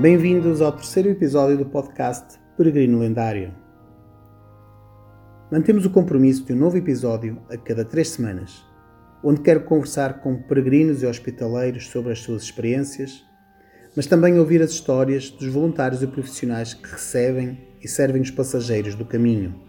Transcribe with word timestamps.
Bem-vindos 0.00 0.60
ao 0.60 0.70
terceiro 0.70 1.08
episódio 1.08 1.58
do 1.58 1.66
podcast 1.66 2.38
Peregrino 2.56 3.00
Lendário. 3.00 3.52
Mantemos 5.50 5.84
o 5.84 5.90
compromisso 5.90 6.44
de 6.44 6.52
um 6.52 6.56
novo 6.56 6.76
episódio 6.76 7.42
a 7.50 7.56
cada 7.56 7.84
três 7.84 8.10
semanas, 8.10 8.64
onde 9.24 9.40
quero 9.40 9.64
conversar 9.64 10.20
com 10.20 10.40
peregrinos 10.40 11.02
e 11.02 11.06
hospitaleiros 11.06 11.88
sobre 11.88 12.12
as 12.12 12.20
suas 12.20 12.44
experiências, 12.44 13.24
mas 13.96 14.06
também 14.06 14.38
ouvir 14.38 14.62
as 14.62 14.70
histórias 14.70 15.30
dos 15.30 15.48
voluntários 15.48 16.00
e 16.00 16.06
profissionais 16.06 16.74
que 16.74 16.88
recebem 16.88 17.58
e 17.82 17.88
servem 17.88 18.22
os 18.22 18.30
passageiros 18.30 18.94
do 18.94 19.04
caminho. 19.04 19.60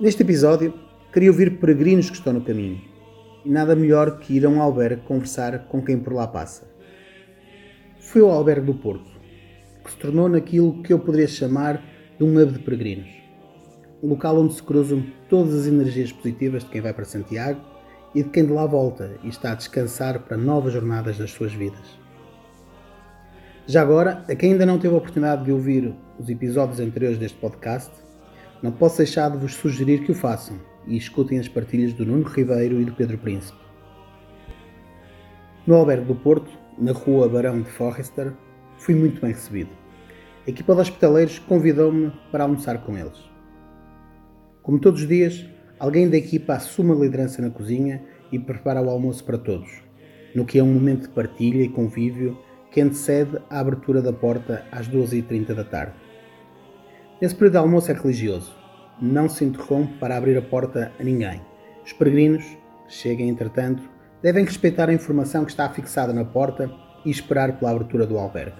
Neste 0.00 0.24
episódio, 0.24 0.74
queria 1.12 1.30
ouvir 1.30 1.60
peregrinos 1.60 2.10
que 2.10 2.16
estão 2.16 2.32
no 2.32 2.44
caminho, 2.44 2.80
e 3.44 3.48
nada 3.48 3.76
melhor 3.76 4.18
que 4.18 4.34
ir 4.34 4.44
a 4.44 4.48
um 4.48 4.60
albergue 4.60 5.02
conversar 5.02 5.68
com 5.68 5.80
quem 5.80 5.96
por 5.96 6.12
lá 6.12 6.26
passa 6.26 6.74
foi 8.06 8.22
o 8.22 8.30
albergue 8.30 8.66
do 8.66 8.74
Porto, 8.74 9.10
que 9.84 9.90
se 9.90 9.96
tornou 9.96 10.28
naquilo 10.28 10.80
que 10.80 10.92
eu 10.92 10.98
poderia 10.98 11.26
chamar 11.26 11.82
de 12.16 12.22
um 12.24 12.40
hub 12.40 12.52
de 12.52 12.60
peregrinos. 12.60 13.08
Um 14.00 14.10
local 14.10 14.38
onde 14.38 14.54
se 14.54 14.62
cruzam 14.62 15.04
todas 15.28 15.52
as 15.54 15.66
energias 15.66 16.12
positivas 16.12 16.62
de 16.62 16.70
quem 16.70 16.80
vai 16.80 16.92
para 16.92 17.04
Santiago 17.04 17.60
e 18.14 18.22
de 18.22 18.30
quem 18.30 18.46
de 18.46 18.52
lá 18.52 18.64
volta 18.64 19.18
e 19.24 19.28
está 19.28 19.50
a 19.50 19.54
descansar 19.56 20.20
para 20.20 20.36
novas 20.36 20.72
jornadas 20.72 21.18
das 21.18 21.32
suas 21.32 21.52
vidas. 21.52 21.98
Já 23.66 23.82
agora, 23.82 24.24
a 24.28 24.36
quem 24.36 24.52
ainda 24.52 24.64
não 24.64 24.78
teve 24.78 24.94
a 24.94 24.98
oportunidade 24.98 25.44
de 25.44 25.50
ouvir 25.50 25.92
os 26.16 26.28
episódios 26.28 26.78
anteriores 26.78 27.18
deste 27.18 27.38
podcast, 27.38 27.90
não 28.62 28.70
posso 28.70 28.98
deixar 28.98 29.32
de 29.32 29.36
vos 29.36 29.54
sugerir 29.54 30.04
que 30.04 30.12
o 30.12 30.14
façam 30.14 30.60
e 30.86 30.96
escutem 30.96 31.40
as 31.40 31.48
partilhas 31.48 31.92
do 31.92 32.06
Nuno 32.06 32.22
Ribeiro 32.22 32.80
e 32.80 32.84
do 32.84 32.94
Pedro 32.94 33.18
Príncipe. 33.18 33.58
No 35.66 35.74
Albergue 35.74 36.06
do 36.06 36.14
Porto, 36.14 36.65
na 36.78 36.92
rua 36.92 37.28
Barão 37.28 37.62
de 37.62 37.70
Forrester, 37.70 38.32
fui 38.78 38.94
muito 38.94 39.20
bem 39.20 39.32
recebido. 39.32 39.70
A 40.46 40.50
equipa 40.50 40.74
de 40.74 40.80
hospitaleiros 40.80 41.38
convidou-me 41.38 42.12
para 42.30 42.44
almoçar 42.44 42.78
com 42.84 42.96
eles. 42.96 43.18
Como 44.62 44.78
todos 44.78 45.02
os 45.02 45.08
dias, 45.08 45.44
alguém 45.78 46.08
da 46.08 46.16
equipa 46.16 46.54
assume 46.54 46.92
a 46.92 46.94
liderança 46.94 47.40
na 47.40 47.50
cozinha 47.50 48.02
e 48.30 48.38
prepara 48.38 48.82
o 48.82 48.90
almoço 48.90 49.24
para 49.24 49.38
todos, 49.38 49.70
no 50.34 50.44
que 50.44 50.58
é 50.58 50.62
um 50.62 50.72
momento 50.72 51.02
de 51.02 51.08
partilha 51.08 51.62
e 51.62 51.68
convívio 51.68 52.38
que 52.70 52.80
antecede 52.80 53.38
a 53.48 53.60
abertura 53.60 54.02
da 54.02 54.12
porta 54.12 54.66
às 54.70 54.88
12h30 54.88 55.54
da 55.54 55.64
tarde. 55.64 55.94
Esse 57.20 57.34
período 57.34 57.52
de 57.52 57.58
almoço 57.58 57.90
é 57.90 57.94
religioso. 57.94 58.54
Não 59.00 59.28
se 59.28 59.44
interrompe 59.44 59.94
para 59.98 60.16
abrir 60.16 60.36
a 60.36 60.42
porta 60.42 60.92
a 60.98 61.02
ninguém. 61.02 61.40
Os 61.84 61.92
peregrinos, 61.92 62.44
cheguem 62.88 63.28
entretanto, 63.28 63.82
devem 64.22 64.44
respeitar 64.44 64.88
a 64.88 64.94
informação 64.94 65.44
que 65.44 65.50
está 65.50 65.68
fixada 65.68 66.12
na 66.12 66.24
porta 66.24 66.70
e 67.04 67.10
esperar 67.10 67.58
pela 67.58 67.70
abertura 67.70 68.06
do 68.06 68.18
albergue. 68.18 68.56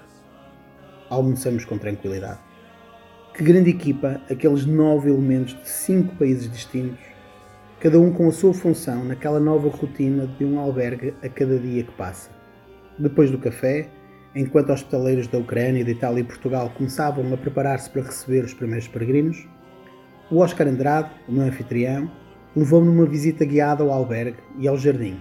Almoçamos 1.09 1.65
com 1.65 1.79
tranquilidade. 1.79 2.39
Que 3.35 3.43
grande 3.43 3.71
equipa, 3.71 4.21
aqueles 4.31 4.65
nove 4.65 5.11
elementos 5.11 5.55
de 5.55 5.69
cinco 5.69 6.15
países 6.17 6.51
distintos, 6.51 7.05
cada 7.81 8.01
um 8.01 8.13
com 8.13 8.29
a 8.29 8.33
sua 8.33 8.55
função 8.55 9.05
naquela 9.05 9.39
nova 9.39 9.69
rotina 9.69 10.27
de 10.27 10.45
um 10.45 10.59
albergue 10.59 11.15
a 11.23 11.29
cada 11.29 11.59
dia 11.59 11.83
que 11.83 11.93
passa. 11.93 12.31
Depois 12.99 13.31
do 13.31 13.39
café, 13.39 13.89
enquanto 14.35 14.71
hospitaleiros 14.71 15.27
da 15.27 15.39
Ucrânia, 15.39 15.85
de 15.85 15.93
Itália 15.93 16.21
e 16.21 16.25
Portugal 16.25 16.71
começavam 16.71 17.33
a 17.33 17.37
preparar-se 17.37 17.91
para 17.91 18.03
receber 18.03 18.45
os 18.45 18.55
primeiros 18.55 18.89
peregrinos, 18.89 19.47
o 20.31 20.39
Oscar 20.39 20.67
Andrade, 20.67 21.11
o 21.29 21.33
meu 21.33 21.45
anfitrião, 21.45 22.11
levou-me 22.55 22.87
numa 22.87 23.07
visita 23.07 23.45
guiada 23.45 23.83
ao 23.85 23.93
albergue 23.93 24.39
e 24.59 24.67
ao 24.67 24.79
jardim, 24.79 25.21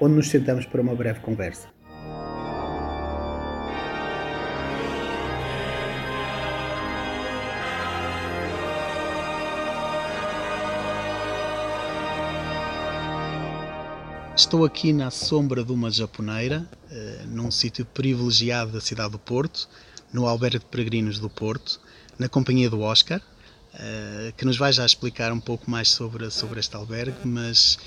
onde 0.00 0.14
nos 0.14 0.28
sentamos 0.28 0.66
para 0.66 0.80
uma 0.80 0.94
breve 0.94 1.20
conversa. 1.20 1.68
Estou 14.36 14.64
aqui 14.64 14.92
na 14.92 15.10
sombra 15.10 15.64
de 15.64 15.72
uma 15.72 15.90
japoneira, 15.90 16.64
eh, 16.90 17.24
num 17.26 17.50
sítio 17.50 17.84
privilegiado 17.84 18.70
da 18.70 18.80
cidade 18.80 19.10
do 19.10 19.18
Porto, 19.18 19.68
no 20.12 20.26
albergue 20.26 20.60
de 20.60 20.64
peregrinos 20.64 21.18
do 21.18 21.28
Porto, 21.28 21.80
na 22.18 22.28
companhia 22.28 22.70
do 22.70 22.80
Oscar, 22.80 23.20
eh, 23.74 24.32
que 24.36 24.44
nos 24.44 24.56
vai 24.56 24.72
já 24.72 24.86
explicar 24.86 25.32
um 25.32 25.40
pouco 25.40 25.68
mais 25.70 25.88
sobre, 25.90 26.30
sobre 26.30 26.60
este 26.60 26.74
albergue, 26.76 27.18
mas 27.24 27.78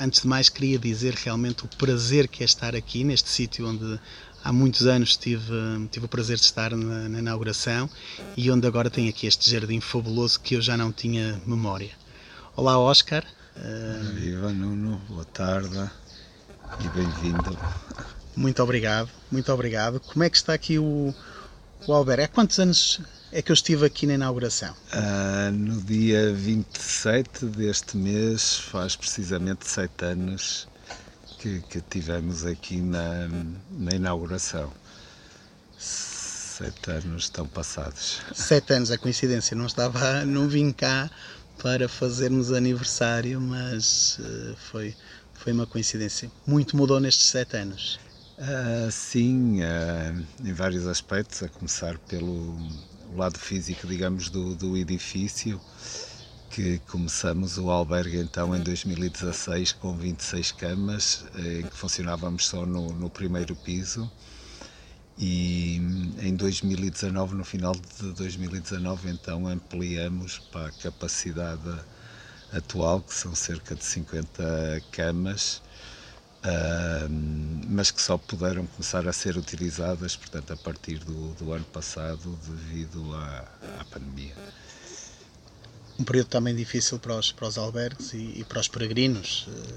antes 0.00 0.22
de 0.22 0.28
mais, 0.28 0.48
queria 0.48 0.78
dizer 0.78 1.14
realmente 1.14 1.64
o 1.64 1.68
prazer 1.76 2.28
que 2.28 2.42
é 2.42 2.46
estar 2.46 2.74
aqui, 2.74 3.04
neste 3.04 3.28
sítio 3.28 3.68
onde 3.68 4.00
há 4.44 4.52
muitos 4.52 4.86
anos 4.86 5.16
tive, 5.16 5.52
tive 5.90 6.06
o 6.06 6.08
prazer 6.08 6.36
de 6.36 6.44
estar 6.44 6.74
na, 6.74 7.08
na, 7.08 7.18
inauguração 7.18 7.90
e 8.36 8.50
onde 8.50 8.66
agora 8.66 8.88
tem 8.88 9.08
aqui 9.08 9.26
este 9.26 9.50
jardim 9.50 9.80
fabuloso 9.80 10.40
que 10.40 10.54
eu 10.54 10.62
já 10.62 10.76
não 10.76 10.92
tinha 10.92 11.40
memória. 11.44 11.90
Olá, 12.56 12.78
Oscar. 12.78 13.24
Viva 14.14 14.52
Nuno, 14.52 15.00
boa 15.08 15.24
tarde 15.24 15.90
e 16.80 16.88
bem-vindo. 16.88 17.58
Muito 18.36 18.62
obrigado, 18.62 19.10
muito 19.32 19.52
obrigado. 19.52 19.98
Como 20.00 20.22
é 20.22 20.30
que 20.30 20.36
está 20.36 20.54
aqui 20.54 20.78
o, 20.78 21.12
o 21.86 21.92
Albert? 21.92 22.24
Há 22.24 22.28
quantos 22.28 22.58
anos 22.60 23.00
é 23.30 23.42
que 23.42 23.52
eu 23.52 23.54
estive 23.54 23.84
aqui 23.84 24.06
na 24.06 24.14
inauguração? 24.14 24.74
Uh, 24.92 25.52
no 25.52 25.80
dia 25.82 26.32
27 26.32 27.46
deste 27.46 27.96
mês, 27.96 28.58
faz 28.58 28.96
precisamente 28.96 29.68
sete 29.68 30.04
anos 30.04 30.66
que, 31.38 31.60
que 31.68 31.80
tivemos 31.80 32.46
aqui 32.46 32.80
na, 32.80 33.28
na 33.70 33.94
inauguração. 33.94 34.72
Sete 35.78 36.90
anos 36.90 37.24
estão 37.24 37.46
passados. 37.46 38.20
Sete 38.34 38.72
anos, 38.72 38.90
a 38.90 38.98
coincidência, 38.98 39.56
não 39.56 39.66
estava, 39.66 40.24
não 40.24 40.48
vim 40.48 40.72
cá 40.72 41.10
para 41.62 41.88
fazermos 41.88 42.52
aniversário, 42.52 43.40
mas 43.40 44.18
uh, 44.20 44.56
foi, 44.56 44.96
foi 45.34 45.52
uma 45.52 45.66
coincidência. 45.66 46.30
Muito 46.46 46.76
mudou 46.76 46.98
nestes 46.98 47.26
sete 47.26 47.56
anos. 47.58 48.00
Uh, 48.38 48.90
sim, 48.90 49.60
uh, 49.62 50.26
em 50.44 50.52
vários 50.52 50.86
aspectos, 50.86 51.42
a 51.42 51.48
começar 51.48 51.98
pelo 51.98 52.56
o 53.12 53.16
lado 53.16 53.38
físico, 53.38 53.86
digamos, 53.86 54.28
do, 54.30 54.54
do 54.54 54.76
edifício, 54.76 55.60
que 56.50 56.78
começamos 56.88 57.58
o 57.58 57.70
albergue 57.70 58.18
então 58.18 58.56
em 58.56 58.62
2016 58.62 59.72
com 59.72 59.96
26 59.96 60.52
camas, 60.52 61.24
em 61.36 61.62
que 61.62 61.76
funcionávamos 61.76 62.46
só 62.46 62.64
no, 62.64 62.88
no 62.92 63.10
primeiro 63.10 63.54
piso. 63.54 64.10
E 65.16 65.76
em 66.20 66.36
2019, 66.36 67.34
no 67.34 67.44
final 67.44 67.72
de 67.72 68.12
2019, 68.12 69.10
então 69.10 69.48
ampliamos 69.48 70.38
para 70.38 70.68
a 70.68 70.72
capacidade 70.72 71.80
atual, 72.52 73.00
que 73.00 73.12
são 73.12 73.34
cerca 73.34 73.74
de 73.74 73.84
50 73.84 74.82
camas, 74.92 75.60
mas 77.68 77.90
que 77.90 78.00
só 78.00 78.16
puderam 78.16 78.66
começar 78.66 79.06
a 79.06 79.12
ser 79.12 79.36
utilizadas, 79.36 80.16
portanto, 80.16 80.52
a 80.52 80.56
partir 80.56 80.98
do, 80.98 81.34
do 81.34 81.52
ano 81.52 81.64
passado, 81.66 82.38
devido 82.46 83.14
à, 83.14 83.44
à, 83.80 83.84
pandemia. 83.84 84.34
Um 85.98 86.04
período 86.04 86.28
também 86.28 86.54
difícil 86.54 86.98
para 86.98 87.14
os, 87.16 87.32
para 87.32 87.48
os 87.48 87.58
albergues 87.58 88.12
e, 88.12 88.40
e 88.40 88.44
para 88.44 88.60
os 88.60 88.68
peregrinos. 88.68 89.48
Uh, 89.48 89.74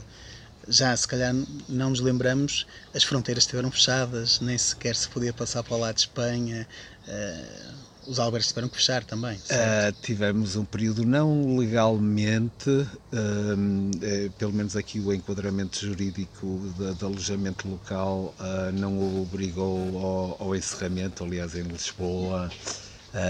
já, 0.68 0.96
se 0.96 1.08
calhar, 1.08 1.34
não 1.68 1.90
nos 1.90 2.00
lembramos, 2.00 2.68
as 2.94 3.04
fronteiras 3.04 3.44
estiveram 3.44 3.72
fechadas, 3.72 4.40
nem 4.40 4.58
sequer 4.58 4.96
se 4.96 5.10
podia 5.10 5.34
passar 5.34 5.64
para 5.64 5.76
o 5.76 5.80
lado 5.80 5.96
de 5.96 6.02
Espanha. 6.02 6.68
Uh, 7.08 7.91
os 8.08 8.20
albergues 8.20 8.48
tiveram 8.48 8.68
que 8.68 8.78
fechar 8.78 9.04
também. 9.04 9.38
Uh, 9.38 9.92
tivemos 10.02 10.56
um 10.56 10.66
período 10.66 11.06
não 11.06 11.58
legalmente, 11.58 12.70
uh, 12.70 14.32
pelo 14.38 14.54
menos 14.54 14.76
aqui 14.76 15.00
o 15.00 15.14
enquadramento 15.14 15.86
jurídico 15.86 16.74
de, 16.78 17.06
alojamento 17.06 17.68
local 17.68 18.34
uh, 18.40 18.72
não 18.74 18.98
o 18.98 19.22
obrigou 19.22 19.98
ao, 20.00 20.48
ao, 20.48 20.56
encerramento. 20.56 21.24
Aliás, 21.24 21.56
em 21.56 21.64
Lisboa 21.64 22.52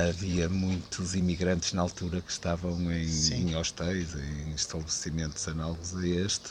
havia 0.09 0.47
muitos 0.47 1.15
imigrantes 1.15 1.74
na 1.74 1.81
altura 1.81 2.21
que 2.21 2.31
estavam 2.31 2.91
em, 2.91 3.33
em 3.33 3.56
hostéis, 3.56 4.09
em 4.15 4.53
estabelecimentos 4.53 5.47
análogos 5.47 5.95
a 5.95 6.07
este. 6.07 6.50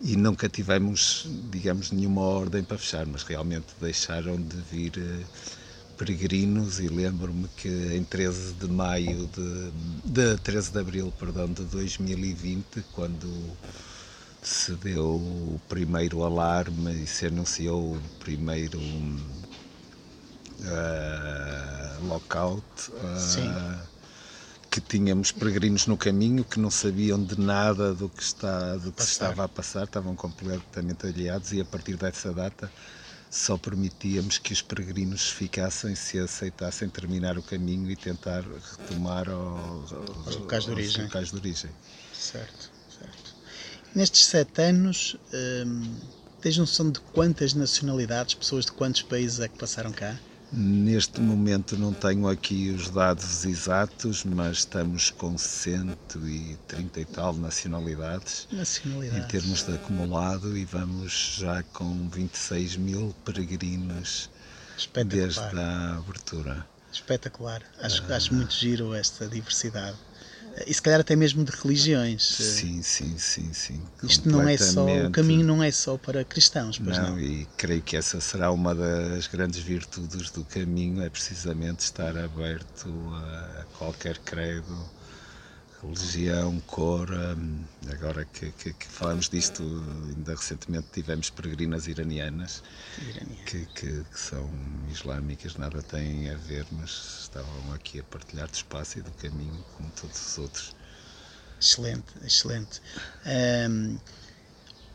E 0.00 0.16
nunca 0.16 0.48
tivemos, 0.48 1.26
digamos, 1.50 1.90
nenhuma 1.90 2.20
ordem 2.22 2.62
para 2.62 2.78
fechar, 2.78 3.04
mas 3.06 3.22
realmente 3.24 3.66
deixaram 3.80 4.36
de 4.40 4.56
vir 4.70 4.92
peregrinos 5.98 6.78
e 6.78 6.86
lembro-me 6.88 7.48
que 7.56 7.68
em 7.68 8.04
13 8.04 8.54
de 8.54 8.68
maio 8.68 9.26
de, 9.26 9.72
de 10.04 10.36
13 10.38 10.70
de 10.70 10.78
abril, 10.78 11.12
perdão, 11.18 11.52
de 11.52 11.64
2020, 11.64 12.84
quando 12.92 13.28
se 14.40 14.72
deu 14.76 15.16
o 15.16 15.60
primeiro 15.68 16.22
alarme 16.22 17.02
e 17.02 17.06
se 17.06 17.26
anunciou 17.26 17.96
o 17.96 18.00
primeiro 18.20 18.78
uh, 18.78 19.18
lockout, 22.06 22.64
uh, 22.90 23.78
que 24.70 24.80
tínhamos 24.80 25.32
peregrinos 25.32 25.88
no 25.88 25.96
caminho 25.96 26.44
que 26.44 26.60
não 26.60 26.70
sabiam 26.70 27.20
de 27.22 27.40
nada 27.40 27.92
do 27.92 28.08
que, 28.08 28.22
está, 28.22 28.76
do 28.76 28.92
que 28.92 29.02
se 29.02 29.10
estava 29.10 29.44
a 29.44 29.48
passar, 29.48 29.84
estavam 29.84 30.14
completamente 30.14 31.06
aliados 31.06 31.52
e 31.52 31.60
a 31.60 31.64
partir 31.64 31.96
dessa 31.96 32.32
data 32.32 32.70
só 33.30 33.58
permitíamos 33.58 34.38
que 34.38 34.52
os 34.52 34.62
peregrinos 34.62 35.28
ficassem 35.30 35.94
se 35.94 36.18
aceitassem 36.18 36.88
terminar 36.88 37.38
o 37.38 37.42
caminho 37.42 37.90
e 37.90 37.96
tentar 37.96 38.42
retomar 38.42 39.28
ao, 39.28 39.84
aos 40.26 40.36
locais 40.36 40.64
de 40.64 40.70
origem. 40.70 41.04
Locais 41.04 41.30
de 41.30 41.36
origem. 41.36 41.70
Certo, 42.12 42.70
certo. 42.98 43.34
Nestes 43.94 44.24
sete 44.24 44.62
anos, 44.62 45.16
hum, 45.66 45.96
tens 46.40 46.56
noção 46.56 46.90
de 46.90 47.00
quantas 47.12 47.54
nacionalidades, 47.54 48.34
pessoas 48.34 48.64
de 48.64 48.72
quantos 48.72 49.02
países 49.02 49.40
é 49.40 49.48
que 49.48 49.58
passaram 49.58 49.92
cá? 49.92 50.18
Neste 50.50 51.20
momento 51.20 51.76
não 51.76 51.92
tenho 51.92 52.26
aqui 52.26 52.70
os 52.70 52.88
dados 52.88 53.44
exatos, 53.44 54.24
mas 54.24 54.58
estamos 54.58 55.10
com 55.10 55.36
130 55.36 57.00
e 57.00 57.04
tal 57.04 57.34
nacionalidades, 57.34 58.48
nacionalidades. 58.50 59.24
em 59.24 59.28
termos 59.28 59.62
de 59.62 59.74
acumulado 59.74 60.56
e 60.56 60.64
vamos 60.64 61.36
já 61.38 61.62
com 61.64 62.08
26 62.08 62.76
mil 62.76 63.14
peregrinos 63.26 64.30
desde 65.06 65.38
a 65.38 65.96
abertura. 65.98 66.66
Espetacular. 66.90 67.62
Acho, 67.82 68.02
ah. 68.08 68.16
acho 68.16 68.32
muito 68.32 68.54
giro 68.54 68.94
esta 68.94 69.28
diversidade 69.28 69.98
e 70.66 70.74
se 70.74 70.82
calhar 70.82 71.00
até 71.00 71.14
mesmo 71.16 71.44
de 71.44 71.52
religiões. 71.52 72.22
Sim, 72.22 72.82
sim, 72.82 73.18
sim, 73.18 73.52
sim. 73.52 73.82
Isto 74.02 74.28
não 74.28 74.48
é 74.48 74.56
só, 74.56 75.06
o 75.06 75.10
caminho 75.10 75.44
não 75.44 75.62
é 75.62 75.70
só 75.70 75.96
para 75.98 76.24
cristãos, 76.24 76.78
pois 76.78 76.98
não, 76.98 77.10
não, 77.10 77.20
e 77.20 77.46
creio 77.56 77.82
que 77.82 77.96
essa 77.96 78.20
será 78.20 78.50
uma 78.50 78.74
das 78.74 79.26
grandes 79.26 79.60
virtudes 79.60 80.30
do 80.30 80.44
caminho, 80.44 81.02
é 81.02 81.10
precisamente 81.10 81.80
estar 81.80 82.16
aberto 82.16 82.88
a 83.14 83.64
qualquer 83.78 84.18
credo, 84.18 84.90
religião, 85.82 86.60
cor. 86.66 87.10
Hum, 87.10 87.64
agora 87.90 88.24
que, 88.24 88.50
que, 88.52 88.72
que, 88.72 88.86
falamos 88.86 89.28
disto, 89.28 89.62
ainda 90.08 90.34
recentemente 90.34 90.88
tivemos 90.92 91.30
peregrinas 91.30 91.86
iranianas, 91.86 92.62
que, 93.46 93.66
que, 93.66 94.04
que, 94.04 94.20
são 94.20 94.50
islâmicas, 94.90 95.56
nada 95.56 95.82
têm 95.82 96.30
a 96.30 96.36
ver, 96.36 96.66
mas 96.72 97.20
estavam 97.22 97.72
aqui 97.72 98.00
a 98.00 98.04
partilhar 98.04 98.48
do 98.48 98.54
espaço 98.54 98.98
e 98.98 99.02
do 99.02 99.10
caminho, 99.12 99.64
como 99.76 99.90
todos 99.90 100.32
os 100.32 100.38
outros. 100.38 100.76
Excelente, 101.60 102.06
excelente. 102.24 102.80
Um, 103.68 103.98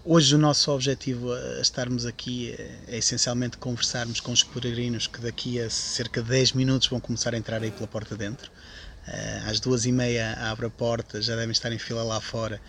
hoje 0.06 0.36
o 0.36 0.38
nosso 0.38 0.72
objetivo 0.72 1.34
a 1.34 1.62
estarmos 1.62 2.06
aqui 2.06 2.52
é, 2.52 2.80
é, 2.88 2.98
essencialmente 2.98 3.58
conversarmos 3.58 4.22
com 4.22 4.32
os 4.32 4.44
peregrinos 4.44 5.08
que 5.08 5.20
daqui 5.20 5.60
a 5.60 5.70
cerca 5.70 6.22
de 6.22 6.30
10 6.30 6.54
minutos 6.54 6.88
vão 6.88 7.02
começar 7.02 7.34
a 7.34 7.38
entrar 7.38 7.62
aí 7.62 7.72
pela 7.72 7.88
porta 7.88 8.16
dentro. 8.16 8.50
Uh, 9.08 9.50
às 9.50 9.60
duas 9.60 9.86
e 9.86 9.92
meia 9.92 10.34
abre 10.52 10.66
a 10.66 10.70
porta, 10.70 11.22
já 11.22 11.36
devem 11.36 11.52
estar 11.52 11.72
em 11.72 11.80
fila 11.80 12.04
lá 12.04 12.22
fora. 12.22 12.62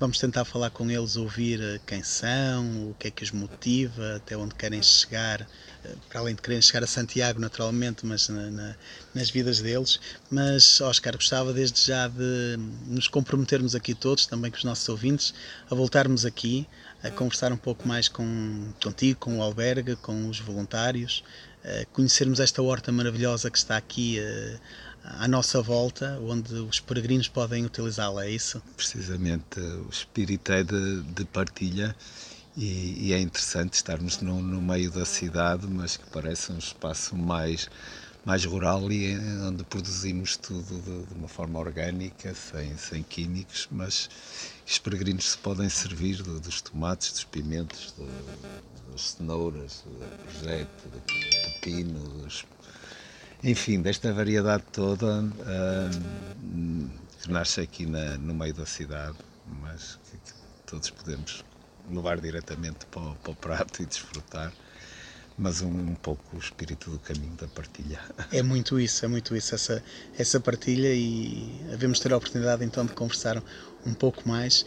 Vamos 0.00 0.20
tentar 0.20 0.44
falar 0.44 0.70
com 0.70 0.88
eles, 0.88 1.16
ouvir 1.16 1.60
eh, 1.60 1.80
quem 1.84 2.04
são, 2.04 2.90
o 2.90 2.94
que 2.96 3.08
é 3.08 3.10
que 3.10 3.24
os 3.24 3.32
motiva, 3.32 4.14
até 4.14 4.36
onde 4.36 4.54
querem 4.54 4.80
chegar, 4.80 5.40
eh, 5.84 5.94
para 6.08 6.20
além 6.20 6.36
de 6.36 6.40
quererem 6.40 6.62
chegar 6.62 6.84
a 6.84 6.86
Santiago, 6.86 7.40
naturalmente, 7.40 8.06
mas 8.06 8.28
na, 8.28 8.48
na, 8.48 8.76
nas 9.12 9.28
vidas 9.28 9.60
deles. 9.60 9.98
Mas, 10.30 10.80
Oscar, 10.80 11.16
gostava 11.16 11.52
desde 11.52 11.84
já 11.84 12.06
de 12.06 12.56
nos 12.86 13.08
comprometermos 13.08 13.74
aqui 13.74 13.92
todos, 13.92 14.24
também 14.24 14.52
com 14.52 14.58
os 14.58 14.62
nossos 14.62 14.88
ouvintes, 14.88 15.34
a 15.68 15.74
voltarmos 15.74 16.24
aqui, 16.24 16.64
a 17.02 17.10
conversar 17.10 17.52
um 17.52 17.56
pouco 17.56 17.88
mais 17.88 18.06
com, 18.06 18.72
contigo, 18.80 19.18
com 19.18 19.38
o 19.40 19.42
albergue, 19.42 19.96
com 19.96 20.28
os 20.28 20.38
voluntários, 20.38 21.24
conhecermos 21.92 22.38
esta 22.38 22.62
horta 22.62 22.90
maravilhosa 22.92 23.50
que 23.50 23.58
está 23.58 23.76
aqui 23.76 24.18
à 25.16 25.26
nossa 25.26 25.62
volta, 25.62 26.18
onde 26.20 26.54
os 26.54 26.80
peregrinos 26.80 27.28
podem 27.28 27.64
utilizá-la, 27.64 28.26
é 28.26 28.30
isso? 28.30 28.62
Precisamente, 28.76 29.58
o 29.58 29.88
espírito 29.90 30.52
é 30.52 30.62
de, 30.62 31.02
de 31.02 31.24
partilha 31.24 31.96
e, 32.56 33.08
e, 33.08 33.12
é 33.12 33.20
interessante 33.20 33.74
estarmos 33.74 34.20
no, 34.20 34.42
no, 34.42 34.60
meio 34.60 34.90
da 34.90 35.06
cidade, 35.06 35.66
mas 35.66 35.96
que 35.96 36.04
parece 36.10 36.52
um 36.52 36.58
espaço 36.58 37.16
mais, 37.16 37.70
mais 38.24 38.44
rural 38.44 38.90
e 38.92 39.16
onde 39.46 39.64
produzimos 39.64 40.36
tudo 40.36 40.80
de, 40.82 41.06
de 41.06 41.14
uma 41.14 41.28
forma 41.28 41.58
orgânica, 41.58 42.34
sem, 42.34 42.76
sem 42.76 43.02
químicos, 43.02 43.68
mas 43.70 44.10
os 44.66 44.78
peregrinos 44.78 45.30
se 45.30 45.38
podem 45.38 45.68
servir 45.68 46.22
dos 46.22 46.60
tomates, 46.60 47.12
dos 47.12 47.24
pimentos, 47.24 47.94
das 48.90 49.00
cenouras, 49.00 49.84
do 49.86 50.24
projeto, 50.24 50.88
do 50.88 51.00
pepino, 51.00 52.00
dos 52.22 52.44
enfim, 53.42 53.80
desta 53.80 54.12
variedade 54.12 54.64
toda 54.72 55.22
uh, 55.22 56.90
que 57.22 57.30
nasce 57.30 57.60
aqui 57.60 57.86
na, 57.86 58.18
no 58.18 58.34
meio 58.34 58.54
da 58.54 58.66
cidade, 58.66 59.16
mas 59.62 59.98
que, 60.10 60.16
que 60.16 60.32
todos 60.66 60.90
podemos 60.90 61.44
levar 61.90 62.20
diretamente 62.20 62.86
para 62.86 63.02
o, 63.02 63.14
para 63.16 63.30
o, 63.32 63.34
prato 63.34 63.82
e 63.82 63.86
desfrutar, 63.86 64.52
mas 65.38 65.62
um, 65.62 65.68
um, 65.68 65.94
pouco 65.94 66.36
o 66.36 66.38
espírito 66.38 66.90
do 66.90 66.98
caminho 66.98 67.34
da 67.34 67.46
partilha. 67.48 68.00
É 68.32 68.42
muito 68.42 68.78
isso, 68.78 69.04
é 69.04 69.08
muito 69.08 69.34
isso, 69.36 69.54
essa, 69.54 69.82
essa 70.18 70.40
partilha 70.40 70.92
e 70.92 71.64
devemos 71.70 72.00
ter 72.00 72.12
a 72.12 72.16
oportunidade 72.16 72.64
então 72.64 72.84
de 72.84 72.92
conversar 72.92 73.42
um 73.86 73.94
pouco 73.94 74.28
mais. 74.28 74.62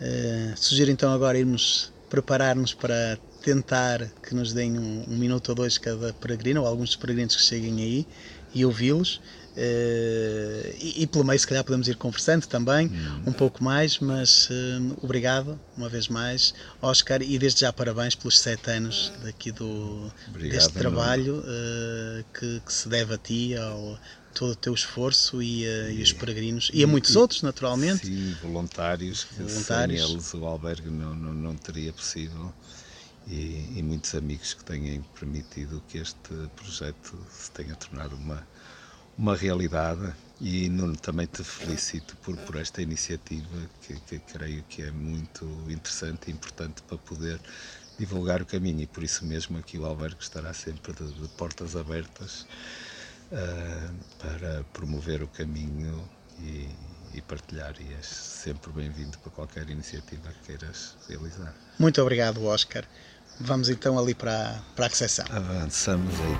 Uh, 0.00 0.56
sugiro 0.56 0.90
então 0.90 1.12
agora 1.12 1.38
irmos 1.38 1.92
preparar-nos 2.10 2.74
para 2.74 3.18
tentar 3.46 4.10
que 4.24 4.34
nos 4.34 4.52
deem 4.52 4.76
um, 4.76 5.04
um, 5.06 5.16
minuto 5.16 5.50
ou 5.50 5.54
dois 5.54 5.78
cada 5.78 6.12
peregrino, 6.14 6.62
ou 6.62 6.66
alguns 6.66 6.88
dos 6.88 6.96
peregrinos 6.96 7.36
que 7.36 7.42
cheguem 7.42 7.80
aí, 7.80 8.06
e 8.52 8.64
ouvi-los. 8.64 9.20
Uh, 9.56 10.68
e, 10.80 11.02
e, 11.02 11.06
pelo 11.06 11.24
meio, 11.24 11.38
se 11.38 11.46
calhar, 11.46 11.64
podemos 11.64 11.86
ir 11.88 11.94
conversando 11.94 12.46
também 12.46 12.88
uhum. 12.88 13.22
um 13.28 13.32
pouco 13.32 13.62
mais. 13.62 14.00
Mas 14.00 14.50
uh, 14.50 14.98
obrigado 15.00 15.58
uma 15.76 15.88
vez 15.88 16.08
mais, 16.08 16.52
Oscar, 16.82 17.22
e 17.22 17.38
desde 17.38 17.60
já 17.60 17.72
parabéns 17.72 18.16
pelos 18.16 18.38
sete 18.38 18.68
anos 18.68 19.12
daqui 19.22 19.52
do, 19.52 20.12
obrigado, 20.28 20.58
deste 20.58 20.72
trabalho 20.74 21.38
uh, 21.38 22.24
que, 22.38 22.60
que, 22.66 22.72
se 22.72 22.88
deve 22.88 23.14
a 23.14 23.18
ti, 23.18 23.56
ao 23.56 23.96
todo 24.34 24.50
o 24.50 24.56
teu 24.56 24.74
esforço 24.74 25.40
e, 25.40 25.64
e, 25.64 25.92
e 25.92 26.02
os 26.02 26.12
peregrinos, 26.12 26.70
e, 26.74 26.80
e 26.80 26.84
a 26.84 26.86
muitos 26.86 27.16
outros, 27.16 27.40
naturalmente. 27.40 28.06
Sim, 28.06 28.36
voluntários, 28.42 29.26
voluntários. 29.38 30.02
sem 30.02 30.12
eles 30.12 30.34
o 30.34 30.44
albergue 30.44 30.90
não, 30.90 31.14
não, 31.14 31.32
não 31.32 31.56
teria 31.56 31.90
possível 31.90 32.52
e, 33.26 33.78
e, 33.78 33.82
muitos 33.82 34.14
amigos 34.14 34.54
que 34.54 34.64
têm 34.64 35.02
permitido 35.18 35.82
que 35.88 35.98
este 35.98 36.34
projeto 36.54 37.18
se 37.30 37.50
tenha 37.50 37.74
tornado 37.74 38.14
uma, 38.16 38.46
uma 39.18 39.36
realidade. 39.36 40.14
E 40.40 40.68
Nuno, 40.68 40.96
também 40.96 41.26
te 41.26 41.42
felicito 41.42 42.16
por, 42.18 42.36
por 42.36 42.56
esta 42.56 42.82
iniciativa 42.82 43.68
que, 43.80 43.94
que 44.00 44.18
creio 44.18 44.62
que 44.64 44.82
é 44.82 44.90
muito 44.90 45.44
interessante 45.68 46.28
e 46.28 46.32
importante 46.32 46.82
para 46.82 46.98
poder 46.98 47.40
divulgar 47.98 48.42
o 48.42 48.46
caminho 48.46 48.82
e 48.82 48.86
por 48.86 49.02
isso 49.02 49.24
mesmo 49.24 49.58
aqui 49.58 49.78
o 49.78 49.86
albergue 49.86 50.20
estará 50.20 50.52
sempre 50.52 50.92
de, 50.92 51.10
de 51.12 51.28
portas 51.28 51.74
abertas 51.74 52.46
uh, 53.32 53.94
para 54.18 54.64
promover 54.72 55.22
o 55.22 55.28
caminho 55.28 56.06
e, 56.38 56.68
e 57.14 57.22
partilhar 57.22 57.74
e 57.80 57.94
és 57.94 58.06
sempre 58.06 58.70
bem-vindo 58.72 59.18
para 59.18 59.30
qualquer 59.30 59.68
iniciativa 59.70 60.30
que 60.30 60.52
queiras 60.52 60.96
realizar. 61.08 61.54
Muito 61.78 62.00
obrigado, 62.02 62.44
Oscar. 62.44 62.84
Vamos 63.40 63.68
então 63.68 63.98
ali 63.98 64.14
para, 64.14 64.60
para 64.74 64.86
a 64.86 64.88
recepção. 64.88 65.24
Avançamos 65.30 66.14
aí. 66.20 66.36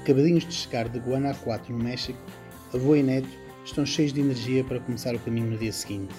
Acabadinhos 0.00 0.44
de 0.46 0.52
chegar 0.52 0.88
de 0.88 0.98
Guanajuato, 0.98 1.72
no 1.72 1.82
México, 1.82 2.18
avô 2.74 2.94
e 2.94 3.02
neto 3.02 3.28
estão 3.64 3.86
cheios 3.86 4.12
de 4.12 4.20
energia 4.20 4.62
para 4.64 4.78
começar 4.80 5.14
o 5.14 5.18
caminho 5.18 5.50
no 5.50 5.58
dia 5.58 5.72
seguinte. 5.72 6.14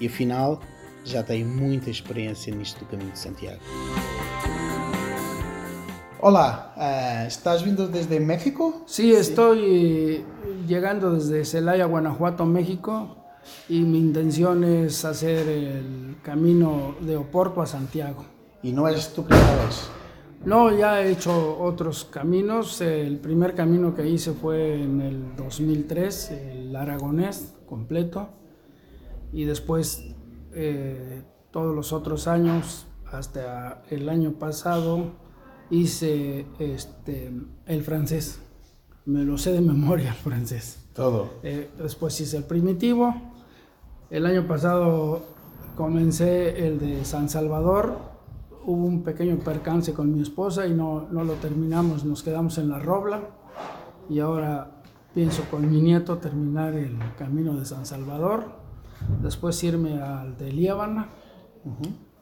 E 0.00 0.06
afinal, 0.06 0.60
já 1.04 1.22
têm 1.22 1.44
muita 1.44 1.90
experiência 1.90 2.54
nisto 2.54 2.80
do 2.80 2.86
caminho 2.86 3.12
de 3.12 3.18
Santiago. 3.18 3.60
Hola, 6.20 6.72
uh, 6.76 7.26
¿estás 7.26 7.62
vindo 7.62 7.88
desde 7.88 8.20
México? 8.20 8.84
Sí, 8.86 9.10
estoy 9.10 10.24
llegando 10.66 11.14
desde 11.14 11.44
Celaya, 11.44 11.86
Guanajuato, 11.86 12.46
México, 12.46 13.21
y 13.68 13.80
mi 13.82 13.98
intención 13.98 14.64
es 14.64 15.04
hacer 15.04 15.48
el 15.48 16.16
camino 16.22 16.94
de 17.00 17.16
Oporto 17.16 17.62
a 17.62 17.66
Santiago. 17.66 18.24
¿Y 18.62 18.72
no 18.72 18.88
es 18.88 19.12
tu 19.12 19.24
primera 19.24 19.64
vez? 19.64 19.88
No, 20.44 20.76
ya 20.76 21.02
he 21.02 21.12
hecho 21.12 21.58
otros 21.58 22.04
caminos. 22.04 22.80
El 22.80 23.18
primer 23.18 23.54
camino 23.54 23.94
que 23.94 24.08
hice 24.08 24.32
fue 24.32 24.82
en 24.82 25.00
el 25.00 25.36
2003, 25.36 26.30
el 26.30 26.76
aragonés 26.76 27.54
completo. 27.66 28.30
Y 29.32 29.44
después 29.44 30.14
eh, 30.52 31.22
todos 31.50 31.74
los 31.74 31.92
otros 31.92 32.26
años, 32.26 32.86
hasta 33.10 33.82
el 33.90 34.08
año 34.08 34.32
pasado, 34.32 35.12
hice 35.70 36.46
este, 36.58 37.32
el 37.66 37.82
francés. 37.82 38.40
Me 39.04 39.24
lo 39.24 39.38
sé 39.38 39.52
de 39.52 39.60
memoria 39.60 40.10
el 40.10 40.16
francés. 40.16 40.78
Todo. 40.92 41.30
Eh, 41.42 41.70
después 41.78 42.20
hice 42.20 42.36
el 42.36 42.44
primitivo 42.44 43.31
el 44.12 44.26
año 44.26 44.46
pasado 44.46 45.22
comencé 45.74 46.66
el 46.66 46.78
de 46.78 47.02
San 47.04 47.30
Salvador. 47.30 47.96
Hubo 48.64 48.84
un 48.84 49.02
pequeño 49.02 49.38
percance 49.38 49.94
con 49.94 50.14
mi 50.14 50.20
esposa 50.20 50.66
y 50.66 50.74
no, 50.74 51.08
no 51.10 51.24
lo 51.24 51.32
terminamos, 51.34 52.04
nos 52.04 52.22
quedamos 52.22 52.58
en 52.58 52.68
la 52.68 52.78
Robla. 52.78 53.22
Y 54.10 54.20
ahora 54.20 54.82
pienso 55.14 55.44
con 55.50 55.68
mi 55.70 55.80
nieto 55.80 56.18
terminar 56.18 56.74
el 56.74 56.98
camino 57.16 57.56
de 57.56 57.64
San 57.64 57.86
Salvador. 57.86 58.44
Después 59.22 59.64
irme 59.64 60.02
al 60.02 60.36
de 60.36 60.52
Líbana 60.52 61.08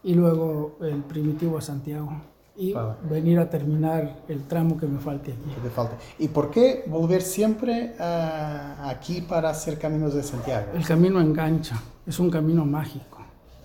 y 0.05 0.15
luego 0.15 0.79
el 0.83 1.03
primitivo 1.03 1.59
a 1.59 1.61
Santiago 1.61 2.13
y 2.57 2.75
venir 3.09 3.39
a 3.39 3.49
terminar 3.49 4.23
el 4.29 4.45
tramo 4.45 4.77
que 4.77 4.87
me 4.87 4.99
falte 4.99 5.33
aquí. 5.33 5.55
Que 5.55 5.61
te 5.61 5.71
falta. 5.71 5.97
¿Y 6.19 6.29
por 6.29 6.51
qué 6.51 6.85
volver 6.87 7.23
siempre 7.23 7.95
ah, 7.99 8.89
aquí 8.89 9.23
para 9.23 9.51
hacer 9.51 9.79
Caminos 9.79 10.15
de 10.15 10.23
Santiago? 10.23 10.73
El 10.75 10.85
camino 10.85 11.21
engancha, 11.21 11.81
es 12.07 12.19
un 12.19 12.31
camino 12.31 12.65
mágico. 12.65 13.19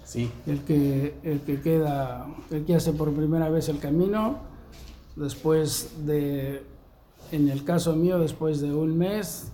Sí, 0.06 0.32
El 0.46 0.62
que, 0.62 1.16
el 1.24 1.42
que 1.42 1.60
queda, 1.62 2.28
el 2.52 2.64
que 2.64 2.76
hace 2.76 2.94
por 2.94 3.12
primera 3.12 3.50
vez 3.50 3.70
el 3.70 3.80
camino, 3.80 4.38
después 5.16 6.06
de, 6.06 6.64
en 7.32 7.50
el 7.50 7.64
caso 7.64 7.96
mío, 7.96 8.20
después 8.20 8.62
de 8.62 8.72
un 8.72 8.96
mes, 8.96 9.48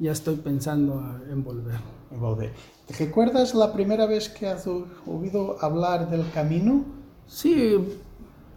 ya 0.00 0.10
estoy 0.10 0.34
pensando 0.34 1.20
en 1.30 1.44
volver. 1.44 1.78
volver. 2.10 2.52
¿Te 2.88 3.04
recuerdas 3.04 3.54
la 3.54 3.72
primera 3.72 4.06
vez 4.06 4.28
que 4.28 4.48
has 4.48 4.66
oído 4.66 5.56
hablar 5.60 6.10
del 6.10 6.28
camino? 6.32 6.84
Sí, 7.28 7.78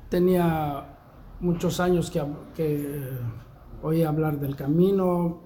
tenía 0.10 0.98
muchos 1.40 1.80
años 1.80 2.10
que, 2.10 2.24
que 2.56 3.02
oí 3.82 4.04
hablar 4.04 4.40
del 4.40 4.56
camino, 4.56 5.42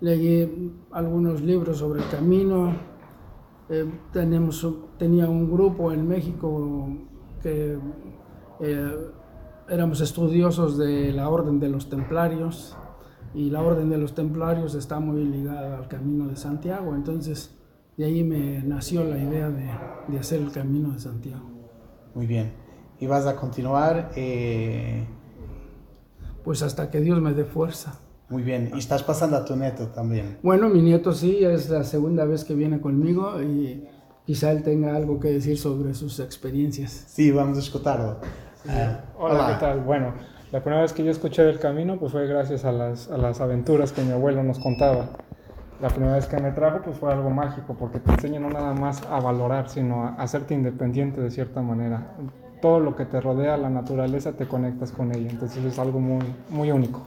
leí 0.00 0.72
algunos 0.92 1.40
libros 1.40 1.78
sobre 1.78 2.02
el 2.02 2.08
camino, 2.08 2.72
eh, 3.68 3.86
tenemos, 4.12 4.66
tenía 4.98 5.28
un 5.28 5.50
grupo 5.50 5.92
en 5.92 6.08
México 6.08 6.88
que 7.42 7.78
eh, 8.60 8.96
éramos 9.68 10.00
estudiosos 10.00 10.76
de 10.76 11.12
la 11.12 11.28
Orden 11.28 11.60
de 11.60 11.68
los 11.68 11.88
Templarios 11.88 12.76
y 13.32 13.50
la 13.50 13.62
Orden 13.62 13.88
de 13.88 13.98
los 13.98 14.14
Templarios 14.14 14.74
está 14.74 14.98
muy 14.98 15.24
ligada 15.24 15.78
al 15.78 15.88
Camino 15.88 16.26
de 16.26 16.36
Santiago, 16.36 16.94
entonces 16.94 17.56
de 17.96 18.06
ahí 18.06 18.24
me 18.24 18.62
nació 18.64 19.04
la 19.04 19.18
idea 19.18 19.50
de, 19.50 19.70
de 20.08 20.18
hacer 20.18 20.40
el 20.40 20.50
Camino 20.50 20.90
de 20.92 20.98
Santiago. 20.98 21.44
Muy 22.14 22.26
bien. 22.26 22.59
Y 23.00 23.06
vas 23.06 23.26
a 23.26 23.36
continuar. 23.36 24.10
eh, 24.16 25.04
Pues 26.44 26.62
hasta 26.62 26.90
que 26.90 27.00
Dios 27.00 27.20
me 27.20 27.32
dé 27.34 27.44
fuerza. 27.44 27.98
muy 28.28 28.42
bien. 28.42 28.70
Y 28.74 28.78
estás 28.78 29.02
pasando 29.02 29.36
a 29.36 29.44
tu 29.44 29.56
neto 29.56 29.88
también. 29.88 30.38
Bueno, 30.42 30.68
mi 30.68 30.80
nieto 30.82 31.12
sí, 31.12 31.44
es 31.44 31.68
la 31.68 31.82
segunda 31.84 32.24
vez 32.24 32.44
que 32.44 32.54
viene 32.54 32.80
conmigo 32.80 33.40
y 33.42 33.84
quizá 34.24 34.52
él 34.52 34.62
tenga 34.62 34.94
algo 34.96 35.18
que 35.18 35.28
decir 35.28 35.58
sobre 35.58 35.94
sus 35.94 36.20
experiencias. 36.20 36.90
Sí, 37.08 37.30
vamos 37.32 37.56
a 37.58 37.60
escucharlo. 37.60 38.18
Ah, 38.68 39.00
Hola, 39.18 39.48
¿qué 39.54 39.66
tal? 39.66 39.80
Bueno, 39.80 40.14
la 40.52 40.60
primera 40.62 40.82
vez 40.82 40.92
que 40.92 41.02
yo 41.04 41.10
escuché 41.10 41.42
del 41.42 41.58
camino 41.58 41.98
pues 41.98 42.12
fue 42.12 42.26
gracias 42.26 42.64
a 42.64 42.72
las, 42.72 43.10
a 43.10 43.16
las 43.18 43.40
aventuras 43.40 43.92
que 43.92 44.02
mi 44.02 44.12
abuelo 44.12 44.42
nos 44.42 44.58
contaba. 44.58 45.10
La 45.82 45.88
primera 45.88 46.14
vez 46.14 46.26
que 46.26 46.38
me 46.38 46.52
trajo 46.52 46.82
pues 46.84 46.96
fue 46.98 47.12
algo 47.12 47.30
mágico 47.30 47.74
porque 47.78 47.98
te 48.00 48.12
enseña 48.12 48.38
no 48.38 48.50
nada 48.50 48.74
más 48.74 49.02
a 49.10 49.18
valorar, 49.20 49.68
sino 49.70 50.04
a 50.04 50.08
hacerte 50.14 50.54
independiente 50.54 51.20
de 51.20 51.30
cierta 51.30 51.62
manera. 51.62 52.14
Todo 52.60 52.80
lo 52.80 52.96
que 52.96 53.04
te 53.04 53.20
rodea, 53.20 53.56
la 53.56 53.70
naturaleza, 53.70 54.32
te 54.32 54.46
conectas 54.46 54.92
con 54.92 55.14
ella. 55.14 55.30
Entonces 55.30 55.64
es 55.64 55.78
algo 55.78 56.00
muy, 56.00 56.24
muy 56.50 56.70
único. 56.70 57.06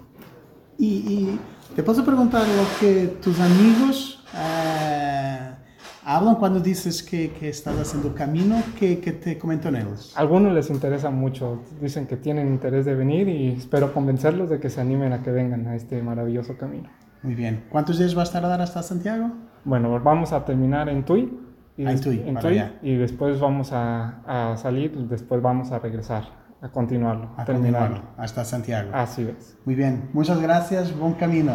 Y, 0.78 0.88
y 0.88 1.40
te 1.76 1.84
puedo 1.84 2.04
preguntar 2.04 2.42
lo 2.42 2.80
que 2.80 3.08
tus 3.22 3.40
amigos 3.40 4.24
ah, 4.34 5.58
hablan 6.06 6.36
cuando 6.36 6.60
dices 6.60 7.04
que, 7.04 7.32
que 7.32 7.50
estás 7.50 7.80
haciendo 7.80 8.14
camino, 8.16 8.62
que, 8.80 9.00
que 9.00 9.12
te 9.12 9.38
comentan 9.38 9.76
ellos. 9.76 10.14
Algunos 10.16 10.54
les 10.54 10.70
interesa 10.70 11.10
mucho, 11.10 11.62
dicen 11.82 12.08
que 12.08 12.18
tienen 12.18 12.48
interés 12.48 12.86
de 12.86 12.96
venir 12.96 13.28
y 13.28 13.54
espero 13.54 13.94
convencerlos 13.94 14.50
de 14.50 14.60
que 14.60 14.70
se 14.70 14.82
animen 14.82 15.14
a 15.14 15.24
que 15.24 15.32
vengan 15.32 15.68
a 15.68 15.76
este 15.76 16.02
maravilloso 16.02 16.58
camino. 16.58 16.90
Muy 17.22 17.36
bien. 17.36 17.64
¿Cuántos 17.70 18.00
días 18.00 18.16
vas 18.16 18.30
a 18.30 18.42
tardar 18.42 18.62
hasta 18.62 18.84
Santiago? 18.84 19.32
Bueno, 19.64 19.98
vamos 20.04 20.34
a 20.34 20.44
terminar 20.44 20.90
en 20.90 21.06
Tui. 21.06 21.40
Y 21.78 21.86
Ah, 21.86 21.90
en 21.92 21.96
des- 21.96 22.02
Tui, 22.02 22.18
para 22.34 22.50
allá. 22.50 22.74
y 22.84 22.96
después 22.96 23.40
vamos 23.40 23.72
a, 23.74 24.52
a 24.52 24.58
salir, 24.58 24.94
y 24.96 25.08
después 25.08 25.42
vamos 25.42 25.72
a 25.72 25.80
regresar, 25.80 26.24
a 26.62 26.70
continuarlo, 26.70 27.32
A 27.38 27.46
terminarlo. 27.46 27.88
continuarlo, 27.96 28.22
hasta 28.22 28.46
Santiago. 28.46 28.92
Así 28.94 29.24
es. 29.24 29.58
Muy 29.66 29.76
bien. 29.76 30.10
Muchas 30.14 30.40
gracias. 30.42 30.96
Buen 30.98 31.14
camino. 31.14 31.54